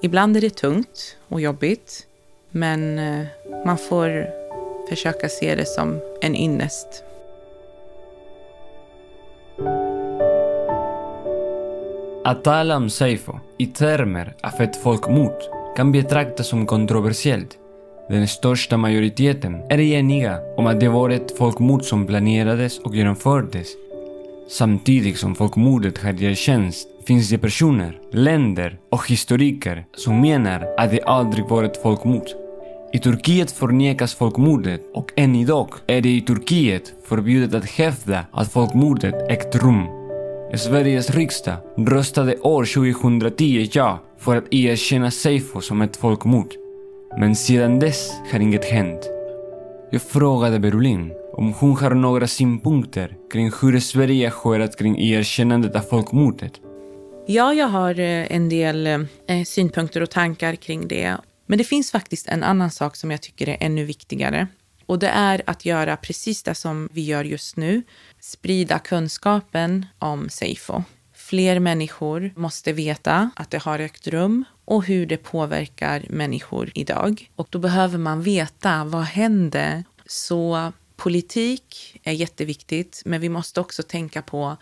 Ibland 0.00 0.36
är 0.36 0.40
det 0.40 0.56
tungt 0.56 1.16
och 1.28 1.40
jobbigt, 1.40 2.06
men 2.50 2.98
eh, 2.98 3.26
man 3.64 3.78
får 3.78 4.41
försöka 4.92 5.28
se 5.28 5.54
det 5.54 5.66
som 5.66 6.00
en 6.20 6.36
ynnest. 6.36 7.04
Att 12.24 12.44
tala 12.44 12.76
om 12.76 12.90
Seifo 12.90 13.32
i 13.58 13.66
termer 13.66 14.34
av 14.42 14.60
ett 14.60 14.76
folkmord 14.76 15.38
kan 15.76 15.92
betraktas 15.92 16.46
som 16.46 16.66
kontroversiellt. 16.66 17.58
den 18.08 18.28
största 18.28 18.76
majoriteten, 18.76 19.62
är 19.70 19.80
eniga 19.80 20.38
om 20.56 20.66
att 20.66 20.80
det 20.80 20.88
var 20.88 21.10
ett 21.10 21.38
folkmord 21.38 21.82
som 21.82 22.06
planerades 22.06 22.78
och 22.78 22.94
genomfördes. 22.94 23.68
Samtidigt 24.48 25.18
som 25.18 25.34
folkmordet 25.34 25.98
har 25.98 26.22
erkänts 26.22 26.86
finns 27.06 27.30
det 27.30 27.38
personer, 27.38 27.98
länder 28.12 28.78
och 28.90 29.08
historiker 29.08 29.84
som 29.96 30.20
menar 30.20 30.74
att 30.78 30.90
det 30.90 31.02
aldrig 31.02 31.44
var 31.48 31.64
ett 31.64 31.82
folkmord. 31.82 32.41
I 32.94 32.98
Turkiet 32.98 33.50
förnekas 33.50 34.14
folkmordet 34.14 34.80
och 34.94 35.12
än 35.16 35.34
idag 35.34 35.68
är 35.86 36.00
det 36.00 36.08
i 36.08 36.20
Turkiet 36.20 36.94
förbjudet 37.04 37.54
att 37.54 37.70
hävda 37.70 38.26
att 38.32 38.52
folkmordet 38.52 39.30
ägt 39.30 39.56
rum. 39.56 39.86
Sveriges 40.54 41.10
riksdag 41.10 41.56
röstade 41.76 42.36
år 42.36 42.64
2010 42.64 43.68
ja 43.72 43.98
för 44.18 44.36
att 44.36 44.54
erkänna 44.54 45.10
Seifo 45.10 45.60
som 45.60 45.82
ett 45.82 45.96
folkmord. 45.96 46.54
Men 47.18 47.36
sedan 47.36 47.78
dess 47.78 48.12
har 48.32 48.40
inget 48.40 48.64
hänt. 48.64 49.10
Jag 49.90 50.02
frågade 50.02 50.58
Berolin 50.58 51.12
om 51.32 51.52
hon 51.52 51.76
har 51.76 51.94
några 51.94 52.26
synpunkter 52.26 53.16
kring 53.32 53.50
hur 53.62 53.80
Sverige 53.80 54.30
skörat 54.30 54.78
kring 54.78 54.98
erkännandet 55.00 55.76
av 55.76 55.80
folkmordet. 55.80 56.52
Ja, 57.26 57.54
jag 57.54 57.68
har 57.68 58.00
eh, 58.00 58.36
en 58.36 58.48
del 58.48 58.86
eh, 58.86 59.44
synpunkter 59.46 60.00
och 60.00 60.10
tankar 60.10 60.54
kring 60.54 60.88
det. 60.88 61.16
Men 61.52 61.58
det 61.58 61.64
finns 61.64 61.90
faktiskt 61.90 62.28
en 62.28 62.42
annan 62.42 62.70
sak 62.70 62.96
som 62.96 63.10
jag 63.10 63.20
tycker 63.20 63.48
är 63.48 63.56
ännu 63.60 63.84
viktigare. 63.84 64.48
Och 64.86 64.98
det 64.98 65.08
är 65.08 65.42
att 65.46 65.64
göra 65.64 65.96
precis 65.96 66.42
det 66.42 66.54
som 66.54 66.88
vi 66.92 67.02
gör 67.02 67.24
just 67.24 67.56
nu. 67.56 67.82
Sprida 68.20 68.78
kunskapen 68.78 69.86
om 69.98 70.28
Seifo. 70.28 70.82
Fler 71.14 71.58
människor 71.58 72.32
måste 72.36 72.72
veta 72.72 73.30
att 73.36 73.50
det 73.50 73.58
har 73.58 73.78
ägt 73.78 74.06
rum 74.06 74.44
och 74.64 74.84
hur 74.84 75.06
det 75.06 75.16
påverkar 75.16 76.06
människor 76.08 76.72
idag. 76.74 77.30
Och 77.36 77.46
då 77.50 77.58
behöver 77.58 77.98
man 77.98 78.22
veta 78.22 78.84
vad 78.84 79.04
hände. 79.04 79.84
Så 80.06 80.72
politik 80.96 82.00
är 82.02 82.12
jätteviktigt, 82.12 83.02
men 83.04 83.20
vi 83.20 83.28
måste 83.28 83.60
också 83.60 83.82
tänka 83.82 84.22
på 84.22 84.56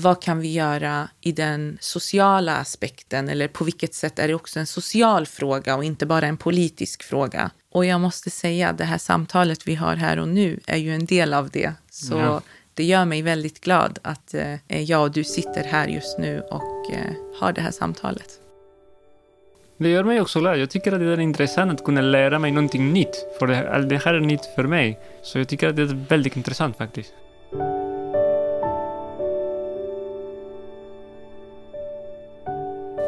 vad 0.00 0.22
kan 0.22 0.40
vi 0.40 0.52
göra 0.52 1.08
i 1.20 1.32
den 1.32 1.78
sociala 1.80 2.56
aspekten? 2.56 3.28
Eller 3.28 3.48
på 3.48 3.64
vilket 3.64 3.94
sätt 3.94 4.18
är 4.18 4.28
det 4.28 4.34
också 4.34 4.60
en 4.60 4.66
social 4.66 5.26
fråga 5.26 5.76
och 5.76 5.84
inte 5.84 6.06
bara 6.06 6.26
en 6.26 6.36
politisk 6.36 7.02
fråga? 7.02 7.50
Och 7.72 7.84
jag 7.84 8.00
måste 8.00 8.30
säga, 8.30 8.68
att 8.68 8.78
det 8.78 8.84
här 8.84 8.98
samtalet 8.98 9.68
vi 9.68 9.74
har 9.74 9.96
här 9.96 10.18
och 10.18 10.28
nu 10.28 10.60
är 10.66 10.76
ju 10.76 10.94
en 10.94 11.06
del 11.06 11.34
av 11.34 11.50
det. 11.50 11.72
Så 11.90 12.14
ja. 12.14 12.40
det 12.74 12.84
gör 12.84 13.04
mig 13.04 13.22
väldigt 13.22 13.60
glad 13.60 13.98
att 14.02 14.34
eh, 14.34 14.82
jag 14.82 15.02
och 15.02 15.10
du 15.10 15.24
sitter 15.24 15.64
här 15.64 15.88
just 15.88 16.18
nu 16.18 16.40
och 16.40 16.92
eh, 16.92 17.12
har 17.40 17.52
det 17.52 17.60
här 17.60 17.70
samtalet. 17.70 18.40
Det 19.78 19.88
gör 19.88 20.04
mig 20.04 20.20
också 20.20 20.40
glad. 20.40 20.58
Jag 20.58 20.70
tycker 20.70 20.92
att 20.92 21.00
det 21.00 21.06
är 21.06 21.20
intressant 21.20 21.72
att 21.72 21.84
kunna 21.84 22.00
lära 22.00 22.38
mig 22.38 22.50
någonting 22.50 22.92
nytt. 22.92 23.26
För 23.38 23.46
det 23.46 23.54
här, 23.54 23.80
det 23.80 23.96
här 23.96 24.14
är 24.14 24.20
nytt 24.20 24.46
för 24.54 24.62
mig. 24.62 25.00
Så 25.22 25.38
jag 25.38 25.48
tycker 25.48 25.68
att 25.68 25.76
det 25.76 25.82
är 25.82 26.06
väldigt 26.08 26.36
intressant 26.36 26.76
faktiskt. 26.76 27.14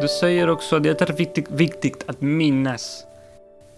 Du 0.02 0.08
säger 0.08 0.48
också 0.48 0.76
att 0.76 0.82
det 0.82 1.00
är 1.00 1.12
viktigt, 1.12 1.50
viktigt 1.50 2.04
att 2.06 2.20
minnas. 2.20 3.04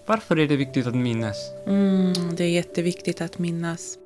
Varför 0.06 0.38
är 0.38 0.48
det 0.48 0.56
viktigt 0.56 0.86
att 0.86 0.94
minnas? 0.94 1.36
Mm, 1.66 2.12
det 2.36 2.44
är 2.44 2.48
jätteviktigt 2.48 3.20
att 3.20 3.38
minnas. 3.38 3.98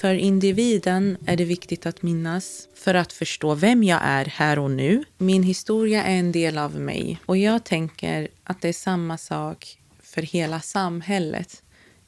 För 0.00 0.14
individen 0.14 1.16
är 1.26 1.36
det 1.36 1.44
viktigt 1.44 1.86
att 1.86 2.02
minnas 2.02 2.68
för 2.74 2.94
att 2.94 3.12
förstå 3.12 3.54
vem 3.54 3.84
jag 3.84 4.00
är 4.02 4.24
här 4.24 4.58
och 4.58 4.70
nu. 4.70 5.04
Min 5.18 5.42
historia 5.42 6.04
är 6.04 6.16
en 6.16 6.32
del 6.32 6.58
av 6.58 6.80
mig 6.80 7.18
och 7.26 7.36
jag 7.36 7.64
tänker 7.64 8.28
att 8.44 8.62
det 8.62 8.68
är 8.68 8.72
samma 8.72 9.18
sak 9.18 9.78
för 10.02 10.22
hela 10.22 10.60
samhället. 10.60 11.62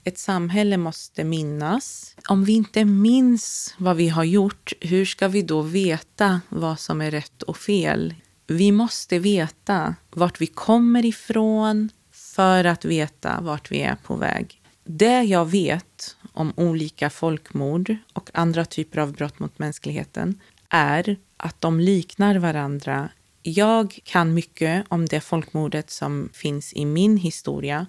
Ett 0.04 0.18
samhälle 0.18 0.76
måste 0.76 1.24
minnas. 1.24 2.16
Om 2.28 2.44
vi 2.44 2.52
inte 2.52 2.84
minns 2.84 3.74
vad 3.78 3.96
vi 3.96 4.08
har 4.08 4.24
gjort, 4.24 4.72
hur 4.80 5.04
ska 5.04 5.28
vi 5.28 5.42
då 5.42 5.62
veta 5.62 6.40
vad 6.48 6.80
som 6.80 7.00
är 7.00 7.10
rätt 7.10 7.42
och 7.42 7.56
fel? 7.56 8.14
Vi 8.46 8.72
måste 8.72 9.18
veta 9.18 9.94
vart 10.10 10.40
vi 10.40 10.46
kommer 10.46 11.04
ifrån 11.04 11.90
för 12.12 12.64
att 12.64 12.84
veta 12.84 13.40
vart 13.40 13.70
vi 13.70 13.80
är 13.80 13.96
på 13.96 14.16
väg. 14.16 14.62
Det 14.84 15.22
jag 15.22 15.44
vet 15.44 16.16
om 16.32 16.52
olika 16.56 17.10
folkmord 17.10 17.96
och 18.12 18.30
andra 18.34 18.64
typer 18.64 18.98
av 18.98 19.12
brott 19.12 19.38
mot 19.38 19.58
mänskligheten 19.58 20.40
är 20.68 21.16
att 21.36 21.60
de 21.60 21.80
liknar 21.80 22.36
varandra. 22.36 23.08
Jag 23.42 23.98
kan 24.04 24.34
mycket 24.34 24.84
om 24.88 25.06
det 25.06 25.20
folkmordet 25.20 25.90
som 25.90 26.28
finns 26.32 26.72
i 26.72 26.84
min 26.84 27.16
historia 27.16 27.86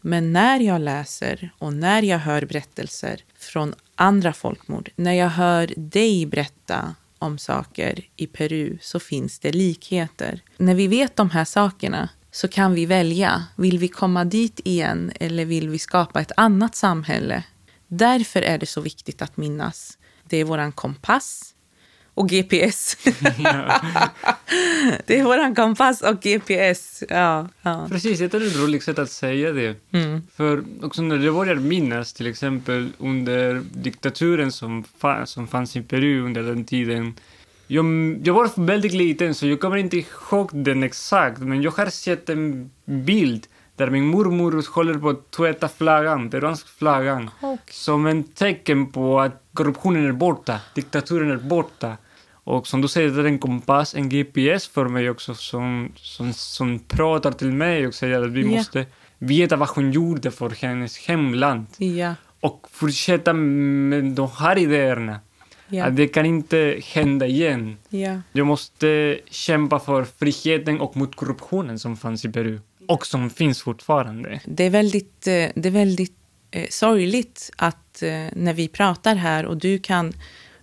men 0.00 0.32
när 0.32 0.60
jag 0.60 0.80
läser 0.80 1.50
och 1.58 1.72
när 1.72 2.02
jag 2.02 2.18
hör 2.18 2.46
berättelser 2.46 3.20
från 3.38 3.74
andra 3.94 4.32
folkmord, 4.32 4.90
när 4.96 5.12
jag 5.12 5.28
hör 5.28 5.72
dig 5.76 6.26
berätta 6.26 6.94
om 7.18 7.38
saker 7.38 8.04
i 8.16 8.26
Peru 8.26 8.78
så 8.80 9.00
finns 9.00 9.38
det 9.38 9.52
likheter. 9.52 10.40
När 10.56 10.74
vi 10.74 10.86
vet 10.86 11.16
de 11.16 11.30
här 11.30 11.44
sakerna 11.44 12.08
så 12.30 12.48
kan 12.48 12.74
vi 12.74 12.86
välja. 12.86 13.44
Vill 13.56 13.78
vi 13.78 13.88
komma 13.88 14.24
dit 14.24 14.60
igen 14.64 15.12
eller 15.20 15.44
vill 15.44 15.68
vi 15.68 15.78
skapa 15.78 16.20
ett 16.20 16.32
annat 16.36 16.74
samhälle? 16.74 17.42
Därför 17.88 18.42
är 18.42 18.58
det 18.58 18.66
så 18.66 18.80
viktigt 18.80 19.22
att 19.22 19.36
minnas. 19.36 19.98
Det 20.24 20.36
är 20.36 20.44
vår 20.44 20.72
kompass 20.72 21.54
och 22.16 22.28
GPS. 22.28 22.96
det 25.06 25.18
är 25.18 25.24
våran 25.24 25.54
kompass 25.54 26.00
och 26.00 26.20
GPS. 26.20 27.02
Ja, 27.08 27.48
ja. 27.62 27.86
Precis, 27.88 28.18
det 28.18 28.34
är 28.34 28.46
ett 28.46 28.56
roligt 28.56 28.82
sätt 28.82 28.98
att 28.98 29.10
säga 29.10 29.52
det. 29.52 29.76
Mm. 29.92 30.22
För 30.36 30.64
också 30.82 31.02
när 31.02 31.18
det 31.18 31.32
börjar 31.32 31.54
minnas, 31.54 32.12
till 32.12 32.26
exempel 32.26 32.88
under 32.98 33.62
diktaturen 33.72 34.52
som, 34.52 34.84
som 35.24 35.46
fanns 35.46 35.76
i 35.76 35.82
Peru 35.82 36.20
under 36.24 36.42
den 36.42 36.64
tiden. 36.64 37.14
Jag, 37.66 37.86
jag 38.24 38.34
var 38.34 38.66
väldigt 38.66 38.92
liten 38.92 39.34
så 39.34 39.46
jag 39.46 39.60
kommer 39.60 39.76
inte 39.76 39.96
ihåg 39.96 40.50
den 40.52 40.82
exakt, 40.82 41.38
men 41.38 41.62
jag 41.62 41.70
har 41.70 41.86
sett 41.86 42.28
en 42.28 42.70
bild 42.84 43.46
där 43.76 43.90
min 43.90 44.06
mormor 44.06 44.74
håller 44.74 44.98
på 44.98 45.08
att 45.08 45.30
tvätta 45.30 45.68
flaggan, 45.68 46.30
peruansk 46.30 46.68
flaggan, 46.68 47.30
okay. 47.40 47.58
som 47.70 48.06
en 48.06 48.24
tecken 48.24 48.92
på 48.92 49.20
att 49.20 49.42
korruptionen 49.54 50.06
är 50.06 50.12
borta, 50.12 50.60
diktaturen 50.74 51.30
är 51.30 51.36
borta. 51.36 51.96
Och 52.46 52.66
som 52.66 52.80
du 52.80 52.88
säger, 52.88 53.10
det 53.10 53.20
är 53.20 53.24
en 53.24 53.38
kompass, 53.38 53.94
en 53.94 54.08
GPS 54.08 54.66
för 54.66 54.88
mig 54.88 55.10
också 55.10 55.34
som, 55.34 55.92
som, 55.96 56.32
som 56.32 56.78
pratar 56.78 57.32
till 57.32 57.52
mig 57.52 57.86
och 57.86 57.94
säger 57.94 58.22
att 58.22 58.30
vi 58.30 58.40
yeah. 58.40 58.52
måste 58.52 58.86
veta 59.18 59.56
vad 59.56 59.68
hon 59.68 59.92
gjorde 59.92 60.30
för 60.30 60.50
hennes 60.50 60.98
hemland. 60.98 61.66
Yeah. 61.78 62.14
Och 62.40 62.66
fortsätta 62.70 63.32
med 63.32 64.04
de 64.04 64.30
här 64.38 64.58
idéerna. 64.58 65.20
Yeah. 65.70 65.88
Att 65.88 65.96
det 65.96 66.08
kan 66.08 66.26
inte 66.26 66.80
hända 66.84 67.26
igen. 67.26 67.76
Yeah. 67.90 68.18
Jag 68.32 68.46
måste 68.46 69.18
kämpa 69.30 69.78
för 69.78 70.04
friheten 70.04 70.80
och 70.80 70.96
mot 70.96 71.16
korruptionen 71.16 71.78
som 71.78 71.96
fanns 71.96 72.24
i 72.24 72.28
Peru. 72.28 72.60
Och 72.88 73.06
som 73.06 73.30
finns 73.30 73.62
fortfarande. 73.62 74.40
Det 74.44 74.64
är 74.64 74.70
väldigt, 74.70 75.26
eh, 75.26 75.48
det 75.54 75.66
är 75.66 75.70
väldigt 75.70 76.16
eh, 76.50 76.66
sorgligt 76.70 77.50
att 77.56 78.02
eh, 78.02 78.10
när 78.32 78.52
vi 78.52 78.68
pratar 78.68 79.14
här 79.14 79.46
och 79.46 79.56
du 79.56 79.78
kan 79.78 80.12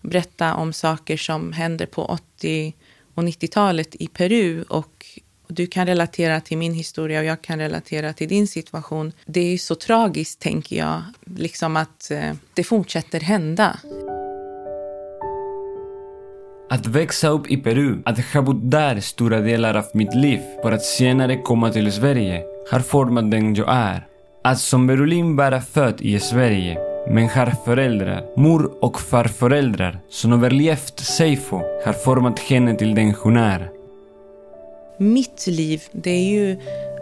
berätta 0.03 0.55
om 0.55 0.73
saker 0.73 1.17
som 1.17 1.53
händer 1.53 1.85
på 1.85 2.05
80 2.05 2.73
och 3.15 3.23
90-talet 3.23 3.95
i 3.95 4.07
Peru 4.07 4.63
och 4.63 5.05
du 5.47 5.67
kan 5.67 5.85
relatera 5.85 6.41
till 6.41 6.57
min 6.57 6.73
historia 6.73 7.19
och 7.19 7.25
jag 7.25 7.41
kan 7.41 7.59
relatera 7.59 8.13
till 8.13 8.29
din 8.29 8.47
situation. 8.47 9.11
Det 9.25 9.53
är 9.53 9.57
så 9.57 9.75
tragiskt, 9.75 10.39
tänker 10.39 10.75
jag, 10.75 11.01
liksom 11.35 11.77
att 11.77 12.11
eh, 12.11 12.33
det 12.53 12.63
fortsätter 12.63 13.19
hända. 13.19 13.79
Att 16.69 16.85
växa 16.85 17.27
upp 17.27 17.51
i 17.51 17.57
Peru, 17.57 18.01
att 18.05 18.19
ha 18.19 18.41
bott 18.41 18.71
där 18.71 18.99
stora 18.99 19.39
delar 19.39 19.73
av 19.73 19.85
mitt 19.93 20.15
liv 20.15 20.39
för 20.61 20.71
att 20.71 20.83
senare 20.83 21.41
komma 21.41 21.69
till 21.69 21.91
Sverige 21.91 22.43
har 22.71 22.79
format 22.79 23.31
den 23.31 23.55
jag 23.55 23.67
är. 23.69 24.07
Att 24.43 24.59
som 24.59 24.87
Berolin 24.87 25.35
vara 25.35 25.61
född 25.61 26.01
i 26.01 26.19
Sverige 26.19 26.92
men 27.07 27.29
har 27.29 27.53
föräldrar, 27.65 28.25
mor 28.35 28.71
och 28.81 29.01
farföräldrar 29.01 29.99
som 30.09 30.33
överlevt 30.33 30.99
Seifo 30.99 31.61
har 31.85 31.93
format 31.93 32.39
henne 32.39 32.75
till 32.75 32.95
den 32.95 33.13
hon 33.13 33.37
är. 33.37 33.69
Mitt 34.97 35.47
liv, 35.47 35.83
det 35.91 36.11
är 36.11 36.29
ju 36.29 36.57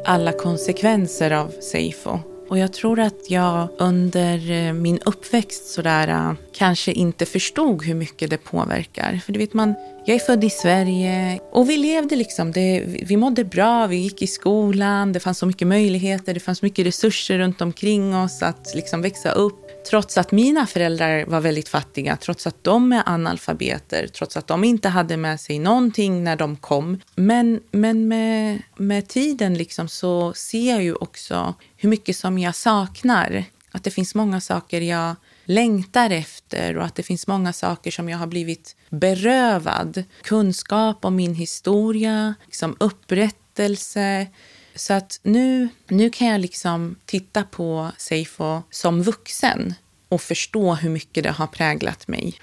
alla 0.05 0.31
konsekvenser 0.31 1.31
av 1.31 1.47
Seifo. 1.47 2.19
Och 2.49 2.57
jag 2.57 2.73
tror 2.73 2.99
att 2.99 3.29
jag 3.29 3.67
under 3.77 4.51
eh, 4.51 4.73
min 4.73 4.99
uppväxt 5.05 5.67
sådär 5.67 6.07
eh, 6.07 6.33
kanske 6.53 6.91
inte 6.91 7.25
förstod 7.25 7.83
hur 7.83 7.95
mycket 7.95 8.29
det 8.29 8.37
påverkar. 8.37 9.21
För 9.25 9.33
du 9.33 9.39
vet 9.39 9.53
man, 9.53 9.75
jag 10.05 10.15
är 10.15 10.19
född 10.19 10.43
i 10.43 10.49
Sverige 10.49 11.39
och 11.51 11.69
vi 11.69 11.77
levde 11.77 12.15
liksom, 12.15 12.51
det, 12.51 12.83
vi 12.85 13.17
mådde 13.17 13.43
bra, 13.43 13.87
vi 13.87 13.95
gick 13.95 14.21
i 14.21 14.27
skolan, 14.27 15.13
det 15.13 15.19
fanns 15.19 15.37
så 15.37 15.45
mycket 15.45 15.67
möjligheter, 15.67 16.33
det 16.33 16.39
fanns 16.39 16.61
mycket 16.61 16.85
resurser 16.85 17.37
runt 17.37 17.61
omkring 17.61 18.15
oss 18.15 18.41
att 18.41 18.71
liksom 18.75 19.01
växa 19.01 19.31
upp 19.31 19.70
Trots 19.89 20.17
att 20.17 20.31
mina 20.31 20.67
föräldrar 20.67 21.25
var 21.25 21.41
väldigt 21.41 21.69
fattiga, 21.69 22.17
trots 22.17 22.47
att 22.47 22.63
de 22.63 22.91
är 22.91 23.03
analfabeter, 23.05 24.07
trots 24.07 24.37
att 24.37 24.47
de 24.47 24.63
inte 24.63 24.89
hade 24.89 25.17
med 25.17 25.39
sig 25.39 25.59
någonting 25.59 26.23
när 26.23 26.35
de 26.35 26.55
kom. 26.55 26.99
Men, 27.15 27.59
men 27.71 28.07
med, 28.07 28.61
med 28.77 29.07
tiden 29.07 29.53
liksom 29.53 29.87
så 29.87 30.33
ser 30.33 30.71
jag 30.71 30.83
ju 30.83 30.95
också 30.95 31.53
hur 31.77 31.89
mycket 31.89 32.15
som 32.15 32.39
jag 32.39 32.55
saknar. 32.55 33.45
Att 33.71 33.83
det 33.83 33.91
finns 33.91 34.15
många 34.15 34.41
saker 34.41 34.81
jag 34.81 35.15
längtar 35.45 36.09
efter 36.09 36.77
och 36.77 36.85
att 36.85 36.95
det 36.95 37.03
finns 37.03 37.27
många 37.27 37.53
saker 37.53 37.91
som 37.91 38.09
jag 38.09 38.17
har 38.17 38.27
blivit 38.27 38.75
berövad. 38.89 40.03
Kunskap 40.21 41.05
om 41.05 41.15
min 41.15 41.35
historia, 41.35 42.35
liksom 42.45 42.75
upprättelse. 42.79 44.27
Så 44.75 44.93
att 44.93 45.19
nu, 45.23 45.69
nu 45.87 46.09
kan 46.09 46.27
jag 46.27 46.41
liksom 46.41 46.95
titta 47.05 47.43
på 47.43 47.91
Seifo 47.97 48.61
som 48.69 49.03
vuxen 49.03 49.73
och 50.09 50.21
förstå 50.21 50.73
hur 50.73 50.89
mycket 50.89 51.23
det 51.23 51.31
har 51.31 51.47
präglat 51.47 52.07
mig. 52.07 52.35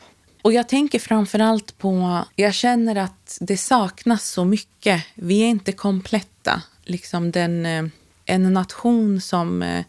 Och 0.42 0.52
jag 0.52 0.68
tänker 0.68 0.98
framför 0.98 1.38
allt 1.38 1.78
på, 1.78 2.24
jag 2.36 2.54
känner 2.54 2.96
att 2.96 3.38
det 3.40 3.56
saknas 3.56 4.28
så 4.28 4.44
mycket. 4.44 5.04
Vi 5.14 5.42
är 5.42 5.46
inte 5.46 5.72
kompletta. 5.72 6.62
Liksom 6.84 7.30
den, 7.30 7.66
eh, 7.66 7.84
en 8.24 8.52
nation 8.52 9.20
som 9.20 9.62
eh, 9.62 9.84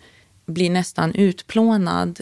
blir 0.46 0.70
nästan 0.70 1.16
utplånad 1.16 2.20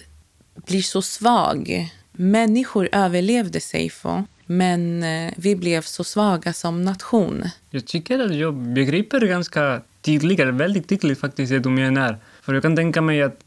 blir 0.66 0.82
så 0.82 1.02
svag. 1.02 1.90
Människor 2.12 2.90
överlevde 2.92 3.60
Seifo, 3.60 4.24
men 4.46 5.04
eh, 5.04 5.34
vi 5.38 5.56
blev 5.56 5.82
så 5.82 6.04
svaga 6.04 6.54
som 6.54 6.84
nation. 6.84 7.50
Jag 7.70 7.86
tycker 7.86 8.20
att 8.20 8.36
jag 8.36 8.54
begriper 8.54 9.22
ganska 9.22 9.82
tydligare, 10.02 10.52
väldigt 10.52 10.90
tydligt 10.90 11.20
faktiskt, 11.20 11.52
det 11.52 11.60
du 11.60 11.70
menar. 11.70 12.18
För 12.42 12.54
jag 12.54 12.64
kan 12.64 12.76
tänka 12.76 13.02
mig 13.02 13.22
att 13.22 13.40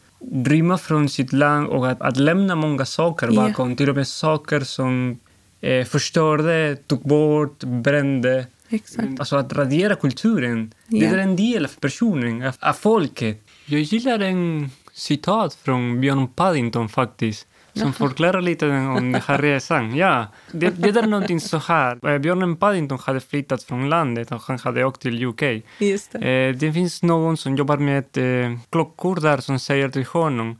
rymma 0.46 0.78
från 0.78 1.08
sitt 1.08 1.32
land 1.32 1.66
och 1.68 1.90
att, 1.90 2.00
att 2.00 2.16
lämna 2.16 2.54
många 2.54 2.84
saker 2.84 3.30
bakom. 3.30 3.76
Till 3.76 3.88
och 3.90 3.96
med 3.96 4.08
saker 4.08 4.60
som 4.60 5.18
eh, 5.60 5.84
förstörde, 5.84 6.76
tog 6.86 7.02
bort, 7.02 7.64
brände. 7.64 8.46
Exakt. 8.68 9.08
Alltså 9.20 9.36
att 9.36 9.52
radera 9.52 9.94
kulturen. 9.94 10.72
Det 10.86 10.96
Ja. 10.96 11.10
är 11.10 11.18
en 11.18 11.36
del 11.36 11.64
av 11.64 11.70
personen, 11.80 12.42
av, 12.42 12.54
av 12.60 12.72
folket. 12.72 13.42
Jag 13.66 13.80
gillar 13.80 14.18
en 14.20 14.70
citat 14.92 15.54
från 15.54 16.00
Björn 16.00 16.28
Paddington 16.28 16.88
faktiskt. 16.88 17.46
Som 17.74 17.92
förklarar 17.92 18.40
lite 18.42 18.66
om 18.68 19.12
den 19.12 19.22
här 19.26 19.38
resan. 19.38 19.96
Ja, 19.96 20.26
det, 20.52 20.70
det 20.70 21.00
är 21.00 21.06
någonting 21.06 21.40
så 21.40 21.58
här. 21.58 22.08
Eh, 22.08 22.18
Björn 22.18 22.56
Paddington 22.56 22.98
hade 22.98 23.20
flyttat 23.20 23.62
från 23.62 23.88
landet 23.88 24.32
och 24.32 24.42
han 24.42 24.58
hade 24.58 24.84
åkt 24.84 25.02
till 25.02 25.24
UK. 25.24 25.42
Just 25.78 26.12
det. 26.12 26.18
Eh, 26.18 26.54
det 26.54 26.72
finns 26.72 27.02
någon 27.02 27.36
som 27.36 27.56
jobbar 27.56 27.76
med 27.76 28.04
eh, 28.16 28.58
klockor 28.70 29.16
där 29.20 29.38
som 29.38 29.58
säger 29.58 29.88
till 29.88 30.04
honom 30.04 30.58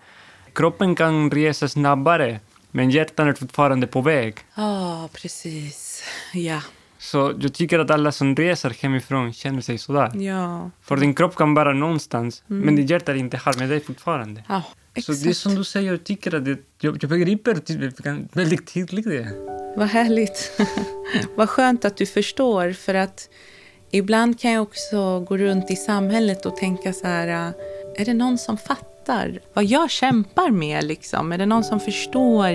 kroppen 0.52 0.94
kan 0.94 1.30
resa 1.30 1.68
snabbare 1.68 2.40
men 2.70 2.90
hjärtan 2.90 3.28
är 3.28 3.32
fortfarande 3.32 3.86
på 3.86 4.00
väg. 4.00 4.34
Ja, 4.54 5.08
precis. 5.12 6.04
Ja. 6.34 6.60
Så 6.98 7.32
jag 7.40 7.54
tycker 7.54 7.78
att 7.78 7.90
alla 7.90 8.12
som 8.12 8.36
reser 8.36 8.70
hemifrån 8.82 9.32
känner 9.32 9.60
sig 9.60 9.78
sådär. 9.78 10.10
Ja. 10.14 10.70
För 10.82 10.96
din 10.96 11.14
kropp 11.14 11.36
kan 11.36 11.54
vara 11.54 11.72
någonstans, 11.72 12.42
men 12.46 12.76
ditt 12.76 12.90
hjärta 12.90 13.12
är 13.12 13.16
inte 13.16 13.36
här 13.36 13.58
med 13.58 13.68
dig 13.68 13.80
fortfarande. 13.80 14.44
Ja, 14.48 14.62
Så 14.98 15.12
det 15.12 15.30
är 15.30 15.34
som 15.34 15.54
du 15.54 15.64
säger, 15.64 15.90
jag 15.90 16.04
tycker 16.04 16.34
att 16.34 16.44
det, 16.44 16.58
jag, 16.80 16.98
jag 17.02 17.10
begriper 17.10 17.54
väldigt 18.32 18.74
tydligt 18.74 19.04
det. 19.04 19.28
Vad 19.76 19.88
härligt. 19.88 20.60
Vad 21.36 21.48
skönt 21.48 21.84
att 21.84 21.96
du 21.96 22.06
förstår. 22.06 22.72
För 22.72 22.94
att 22.94 23.28
ibland 23.90 24.40
kan 24.40 24.52
jag 24.52 24.62
också 24.62 25.20
gå 25.20 25.36
runt 25.36 25.70
i 25.70 25.76
samhället 25.76 26.46
och 26.46 26.56
tänka 26.56 26.92
så 26.92 27.06
här. 27.06 27.52
Är 27.96 28.04
det 28.04 28.14
någon 28.14 28.38
som 28.38 28.56
fattar 28.58 29.40
vad 29.52 29.64
jag 29.64 29.90
kämpar 29.90 30.50
med? 30.50 30.84
Liksom? 30.84 31.32
Är 31.32 31.38
det 31.38 31.46
någon 31.46 31.64
som 31.64 31.80
förstår? 31.80 32.46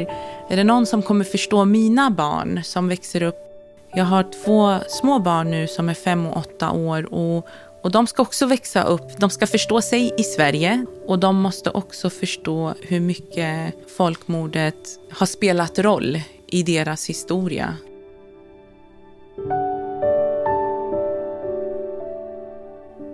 Är 0.49 0.55
det 0.55 0.63
någon 0.63 0.85
som 0.85 1.01
kommer 1.01 1.25
förstå 1.25 1.65
mina 1.65 2.09
barn 2.09 2.63
som 2.63 2.87
växer 2.87 3.23
upp? 3.23 3.45
Jag 3.93 4.05
har 4.05 4.23
två 4.43 4.79
små 4.89 5.19
barn 5.19 5.51
nu 5.51 5.67
som 5.67 5.89
är 5.89 5.93
fem 5.93 6.25
och 6.25 6.37
åtta 6.37 6.71
år. 6.71 7.13
Och 7.13 7.47
och 7.85 7.91
de 7.91 8.07
ska 8.07 8.21
också 8.21 8.45
växa 8.45 8.83
upp. 8.83 9.17
De 9.17 9.29
ska 9.29 9.47
förstå 9.47 9.81
sig 9.81 10.13
i 10.17 10.23
Sverige 10.23 10.85
och 11.07 11.19
de 11.19 11.35
måste 11.35 11.69
också 11.69 12.09
förstå 12.09 12.73
hur 12.81 12.99
mycket 12.99 13.73
folkmordet 13.97 14.75
har 15.11 15.25
spelat 15.25 15.79
roll 15.79 16.21
i 16.47 16.63
deras 16.63 17.09
historia. 17.09 17.77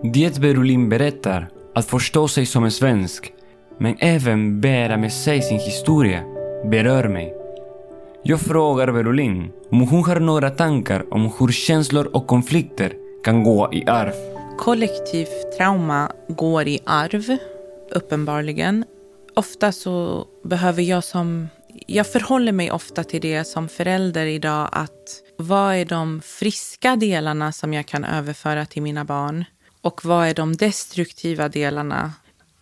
Det 0.04 0.40
Berolin 0.40 0.90
berättar, 0.90 1.50
att 1.76 1.86
förstå 1.86 2.28
sig 2.28 2.46
som 2.46 2.64
en 2.64 2.72
svensk, 2.72 3.34
men 3.78 3.96
även 4.00 4.62
bära 4.62 4.98
med 4.98 5.14
sig 5.14 5.42
sin 5.42 5.60
historia, 5.60 6.24
berör 6.66 7.08
mig. 7.08 7.34
Jag 8.24 8.40
frågar 8.40 8.92
Berolin 8.92 9.52
om 9.72 9.82
hon 9.82 10.04
har 10.04 10.20
några 10.20 10.50
tankar 10.50 11.14
om 11.14 11.32
hur 11.40 11.52
känslor 11.52 12.10
och 12.14 12.28
konflikter 12.28 12.94
kan 13.24 13.44
gå 13.44 13.70
i 13.74 13.86
arv. 13.88 14.31
Kollektivt 14.62 15.58
trauma 15.58 16.12
går 16.28 16.68
i 16.68 16.80
arv, 16.86 17.38
uppenbarligen. 17.92 18.86
Ofta 19.36 19.72
så 19.72 20.28
behöver 20.44 20.82
jag 20.82 21.04
som... 21.04 21.50
Jag 21.88 22.08
förhåller 22.08 22.52
mig 22.52 22.72
ofta 22.72 23.04
till 23.04 23.22
det 23.22 23.44
som 23.44 23.70
förälder 23.70 24.26
idag 24.26 24.70
att 24.72 25.22
vad 25.38 25.76
är 25.76 25.86
de 25.86 26.22
friska 26.22 26.96
delarna 26.96 27.52
som 27.52 27.74
jag 27.74 27.86
kan 27.86 28.06
överföra 28.06 28.66
till 28.66 28.82
mina 28.82 29.06
barn? 29.06 29.46
Och 29.82 30.06
vad 30.06 30.28
är 30.28 30.34
de 30.34 30.56
destruktiva 30.56 31.50
delarna? 31.50 32.14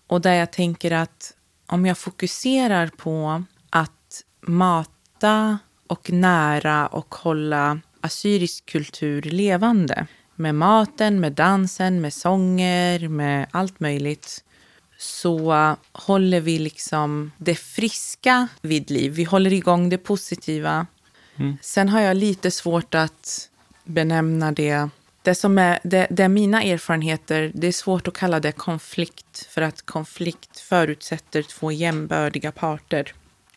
Och 0.08 0.22
där 0.22 0.34
jag 0.34 0.52
tänker 0.52 0.92
att 0.92 1.34
om 1.68 1.86
jag 1.86 1.98
fokuserar 1.98 2.88
på 2.88 3.44
att 3.70 4.24
mata 4.42 5.60
och 5.88 6.12
nära 6.12 6.88
och 6.88 7.16
hålla 7.16 7.80
assyrisk 8.02 8.66
kultur 8.66 9.22
levande 9.22 10.08
med 10.40 10.56
maten, 10.56 11.20
med 11.20 11.34
dansen, 11.34 12.02
med 12.02 12.14
sånger, 12.14 13.08
med 13.08 13.48
allt 13.52 13.80
möjligt 13.80 14.44
så 14.98 15.76
håller 15.92 16.42
vi 16.42 16.60
liksom 16.60 17.32
det 17.38 17.56
friska 17.56 18.48
vid 18.62 18.92
liv. 18.92 19.12
Vi 19.12 19.24
håller 19.24 19.54
igång 19.54 19.90
det 19.90 19.98
positiva. 19.98 20.86
Sen 21.62 21.90
har 21.90 22.02
jag 22.02 22.18
lite 22.18 22.52
svårt 22.52 22.96
att 22.96 23.50
benämna 23.84 24.52
det. 24.52 24.90
Det 25.22 25.36
som 25.36 25.58
är, 25.58 25.80
det, 25.84 26.08
det 26.10 26.24
är 26.24 26.30
mina 26.30 26.64
erfarenheter, 26.64 27.52
det 27.54 27.68
är 27.68 27.72
svårt 27.72 28.08
att 28.08 28.14
kalla 28.14 28.40
det 28.40 28.52
konflikt 28.52 29.48
för 29.50 29.62
att 29.62 29.82
konflikt 29.82 30.60
förutsätter 30.60 31.44
två 31.44 31.72
jämbördiga 31.72 32.52
parter. 32.52 33.14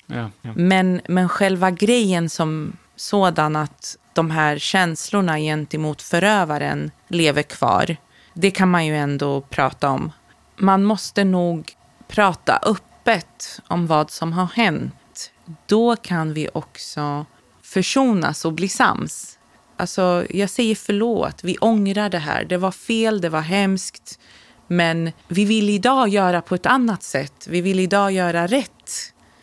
Ja, 0.07 0.31
ja. 0.43 0.53
Men, 0.57 1.01
men 1.09 1.29
själva 1.29 1.71
grejen 1.71 2.31
som 2.31 2.77
sådan 2.97 3.57
att 3.57 3.97
de 4.13 4.31
här 4.31 4.59
känslorna 4.59 5.39
gentemot 5.39 6.03
förövaren 6.03 6.91
lever 7.09 7.43
kvar, 7.43 7.97
det 8.35 8.51
kan 8.51 8.71
man 8.71 8.87
ju 8.87 8.97
ändå 8.97 9.41
prata 9.41 9.91
om. 9.91 10.13
Man 10.57 10.85
måste 10.85 11.25
nog 11.25 11.73
prata 12.09 12.61
öppet 12.63 13.61
om 13.69 13.87
vad 13.87 14.11
som 14.11 14.33
har 14.33 14.47
hänt. 14.47 15.31
Då 15.67 15.97
kan 15.97 16.35
vi 16.35 16.49
också 16.55 17.27
försonas 17.63 18.45
och 18.45 18.53
bli 18.53 18.69
sams. 18.69 19.39
Alltså, 19.77 20.27
jag 20.31 20.51
säger 20.51 20.75
förlåt, 20.75 21.45
vi 21.45 21.59
ångrar 21.59 22.09
det 22.09 22.19
här. 22.19 22.45
Det 22.45 22.57
var 22.57 22.71
fel, 22.71 23.21
det 23.21 23.29
var 23.29 23.41
hemskt. 23.41 24.19
Men 24.67 25.13
vi 25.29 25.45
vill 25.45 25.71
idag 25.71 26.09
göra 26.09 26.43
på 26.43 26.55
ett 26.55 26.67
annat 26.67 27.03
sätt. 27.03 27.47
Vi 27.49 27.61
vill 27.61 27.81
idag 27.81 28.13
göra 28.13 28.47
rätt. 28.47 28.82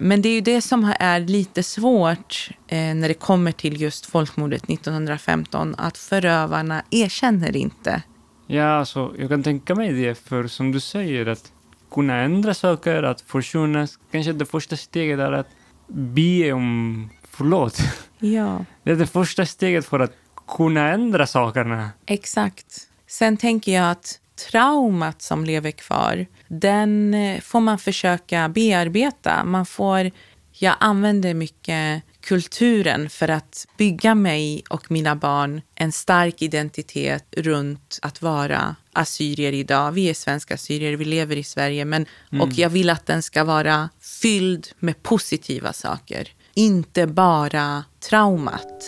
Men 0.02 0.22
det 0.22 0.30
är 0.30 0.34
ju 0.34 0.42
det 0.42 0.62
som 0.62 0.94
är 1.00 1.20
lite 1.20 1.64
svårt 1.64 2.50
eh, 2.68 2.78
när 2.96 3.08
det 3.08 3.14
kommer 3.14 3.52
till 3.52 3.82
just 3.82 4.06
folkmordet 4.06 4.70
1915. 4.70 5.76
Att 5.78 5.98
förövarna 5.98 6.84
erkänner 6.92 7.56
inte. 7.56 8.02
Ja, 8.48 8.66
alltså, 8.66 9.14
jag 9.20 9.30
kan 9.30 9.44
tänka 9.44 9.76
mig 9.76 9.94
det, 9.94 10.16
för 10.16 10.48
som 10.48 10.72
du 10.72 10.80
säger, 10.80 11.26
att 11.26 11.52
kunna 11.92 12.16
ändra 12.16 12.54
saker, 12.54 13.04
att 13.04 13.22
försonas. 13.22 14.00
Kanske 14.12 14.34
det 14.34 14.46
första 14.46 14.78
steget 14.78 15.20
är 15.20 15.32
att 15.32 15.48
be 15.88 16.52
om 16.54 17.10
förlåt. 17.32 17.78
Ja, 18.22 18.66
Det 18.84 18.92
är 18.92 18.96
det 18.96 19.08
första 19.08 19.46
steget 19.46 19.86
för 19.86 20.00
att 20.00 20.14
kunna 20.48 20.90
ändra 20.90 21.28
sakerna. 21.28 21.90
exakt. 22.06 22.66
Sen 23.08 23.38
tänker 23.38 23.72
jag 23.74 23.92
att 23.92 24.20
traumat 24.52 25.22
som 25.22 25.46
lever 25.46 25.72
kvar, 25.72 26.26
den 26.50 27.14
eh, 27.14 27.42
får 27.42 27.60
man 27.60 27.80
försöka 27.80 28.50
bearbeta. 28.50 29.44
Man 29.44 29.66
får, 29.66 30.12
jag 30.52 30.76
använder 30.80 31.34
mycket 31.34 32.04
kulturen 32.22 33.10
för 33.10 33.28
att 33.28 33.68
bygga 33.78 34.16
mig 34.16 34.64
och 34.70 34.92
mina 34.92 35.16
barn 35.16 35.62
en 35.76 35.92
stark 35.92 36.42
identitet 36.42 37.26
runt 37.38 38.00
att 38.02 38.22
vara 38.22 38.76
assyrier 38.94 39.54
idag. 39.54 39.92
Vi 39.92 40.10
är 40.10 40.14
svenska 40.14 40.54
assyrier, 40.54 40.94
vi 40.94 41.06
lever 41.06 41.36
i 41.36 41.44
Sverige, 41.44 41.86
men, 41.86 42.06
och 42.42 42.52
jag 42.52 42.70
vill 42.70 42.90
att 42.90 43.06
den 43.06 43.24
ska 43.24 43.44
vara 43.44 43.90
fylld 44.22 44.68
med 44.80 45.04
positiva 45.04 45.74
saker. 45.74 46.28
Inte 46.54 47.08
bara 47.08 47.84
traumat. 48.10 48.84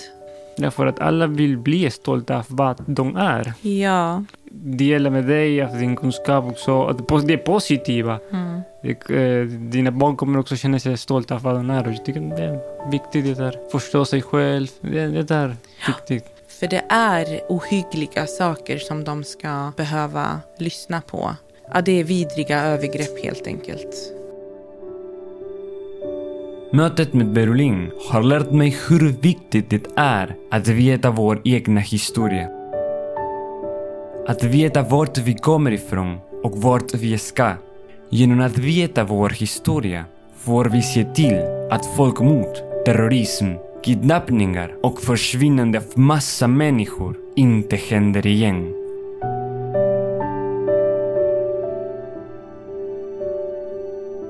Därför 0.57 0.85
att 0.85 0.99
alla 0.99 1.27
vill 1.27 1.57
bli 1.57 1.91
stolta 1.91 2.37
av 2.37 2.45
vad 2.47 2.83
de 2.87 3.15
är. 3.15 3.53
Ja, 3.61 4.23
dela 4.53 5.09
med 5.09 5.25
dig 5.25 5.61
av 5.61 5.77
din 5.79 5.95
kunskap 5.95 6.45
också. 6.45 6.83
Att 6.83 6.97
det- 7.27 7.33
är 7.33 7.37
positiva. 7.37 8.19
Mm. 8.31 8.61
Det, 8.83 9.45
dina 9.71 9.91
barn 9.91 10.15
kommer 10.15 10.39
också 10.39 10.55
känna 10.55 10.79
sig 10.79 10.97
stolta 10.97 11.35
över 11.35 11.43
vad 11.43 11.55
de 11.55 11.69
är. 11.69 11.87
Och 11.87 11.93
jag 11.93 12.05
tycker 12.05 12.21
det 12.21 12.43
är 12.43 12.89
viktigt 12.91 13.25
det 13.25 13.43
där. 13.43 13.59
Förstå 13.71 14.05
sig 14.05 14.21
själv. 14.21 14.67
Det, 14.81 15.07
det 15.07 15.35
är 15.35 15.55
viktigt. 15.87 16.25
För 16.59 16.67
det 16.67 16.83
är 16.89 17.25
ohyggliga 17.49 18.27
saker 18.27 18.77
som 18.77 19.03
de 19.03 19.23
ska 19.23 19.71
behöva 19.77 20.39
lyssna 20.57 21.01
på. 21.01 21.35
Ja, 21.73 21.81
det 21.81 21.99
är 21.99 22.03
vidriga 22.03 22.61
övergrepp 22.63 23.23
helt 23.23 23.47
enkelt. 23.47 24.13
Mötet 26.73 27.13
med 27.13 27.27
Berolin 27.33 27.91
har 28.09 28.23
lärt 28.23 28.51
mig 28.51 28.77
hur 28.89 29.09
viktigt 29.21 29.69
det 29.69 29.81
är 29.95 30.35
att 30.51 30.67
veta 30.67 31.11
vår 31.11 31.41
egna 31.45 31.79
historia. 31.79 32.60
Att 34.27 34.43
veta 34.43 34.81
vart 34.81 35.17
vi 35.17 35.33
kommer 35.33 35.71
ifrån 35.71 36.17
och 36.43 36.61
vart 36.61 36.93
vi 36.93 37.17
ska. 37.17 37.53
Genom 38.09 38.41
att 38.41 38.57
veta 38.57 39.03
vår 39.03 39.29
historia 39.29 40.05
får 40.37 40.65
vi 40.65 40.81
se 40.81 41.03
till 41.03 41.39
att 41.71 41.85
folkmord, 41.97 42.55
terrorism, 42.85 43.45
kidnappningar 43.83 44.75
och 44.83 45.01
försvinnande 45.01 45.77
av 45.77 45.99
massa 45.99 46.47
människor 46.47 47.15
inte 47.35 47.75
händer 47.75 48.27
igen. 48.27 48.73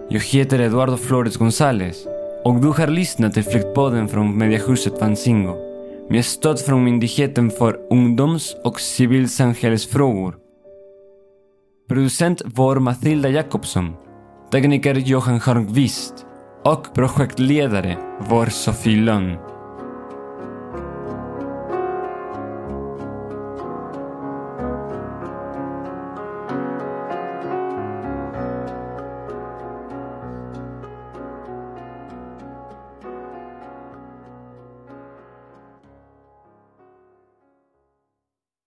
Jag 0.09 0.21
heter 0.21 0.59
Eduardo 0.59 0.97
Flores 0.97 1.39
González 1.39 2.07
och 2.43 2.61
du 2.61 2.67
har 2.67 2.87
lyssnat 2.87 3.33
till 3.33 3.43
Flyktpodden 3.43 4.07
från 4.07 4.37
Mediehuset 4.37 4.99
Fanzingo 4.99 5.70
med 6.11 6.25
stöd 6.25 6.59
från 6.59 6.83
Myndigheten 6.83 7.49
för 7.49 7.79
ungdoms 7.89 8.55
och 8.63 8.81
civilsamhällesfrågor. 8.81 10.35
Producent 11.89 12.41
var 12.45 12.75
Matilda 12.75 13.29
Jakobsson, 13.29 13.93
tekniker 14.51 14.95
Johan 14.95 15.39
Hörnqvist 15.39 16.25
och 16.63 16.93
projektledare 16.93 17.97
var 18.29 18.45
Sofie 18.45 19.01
Lönn. 19.01 19.50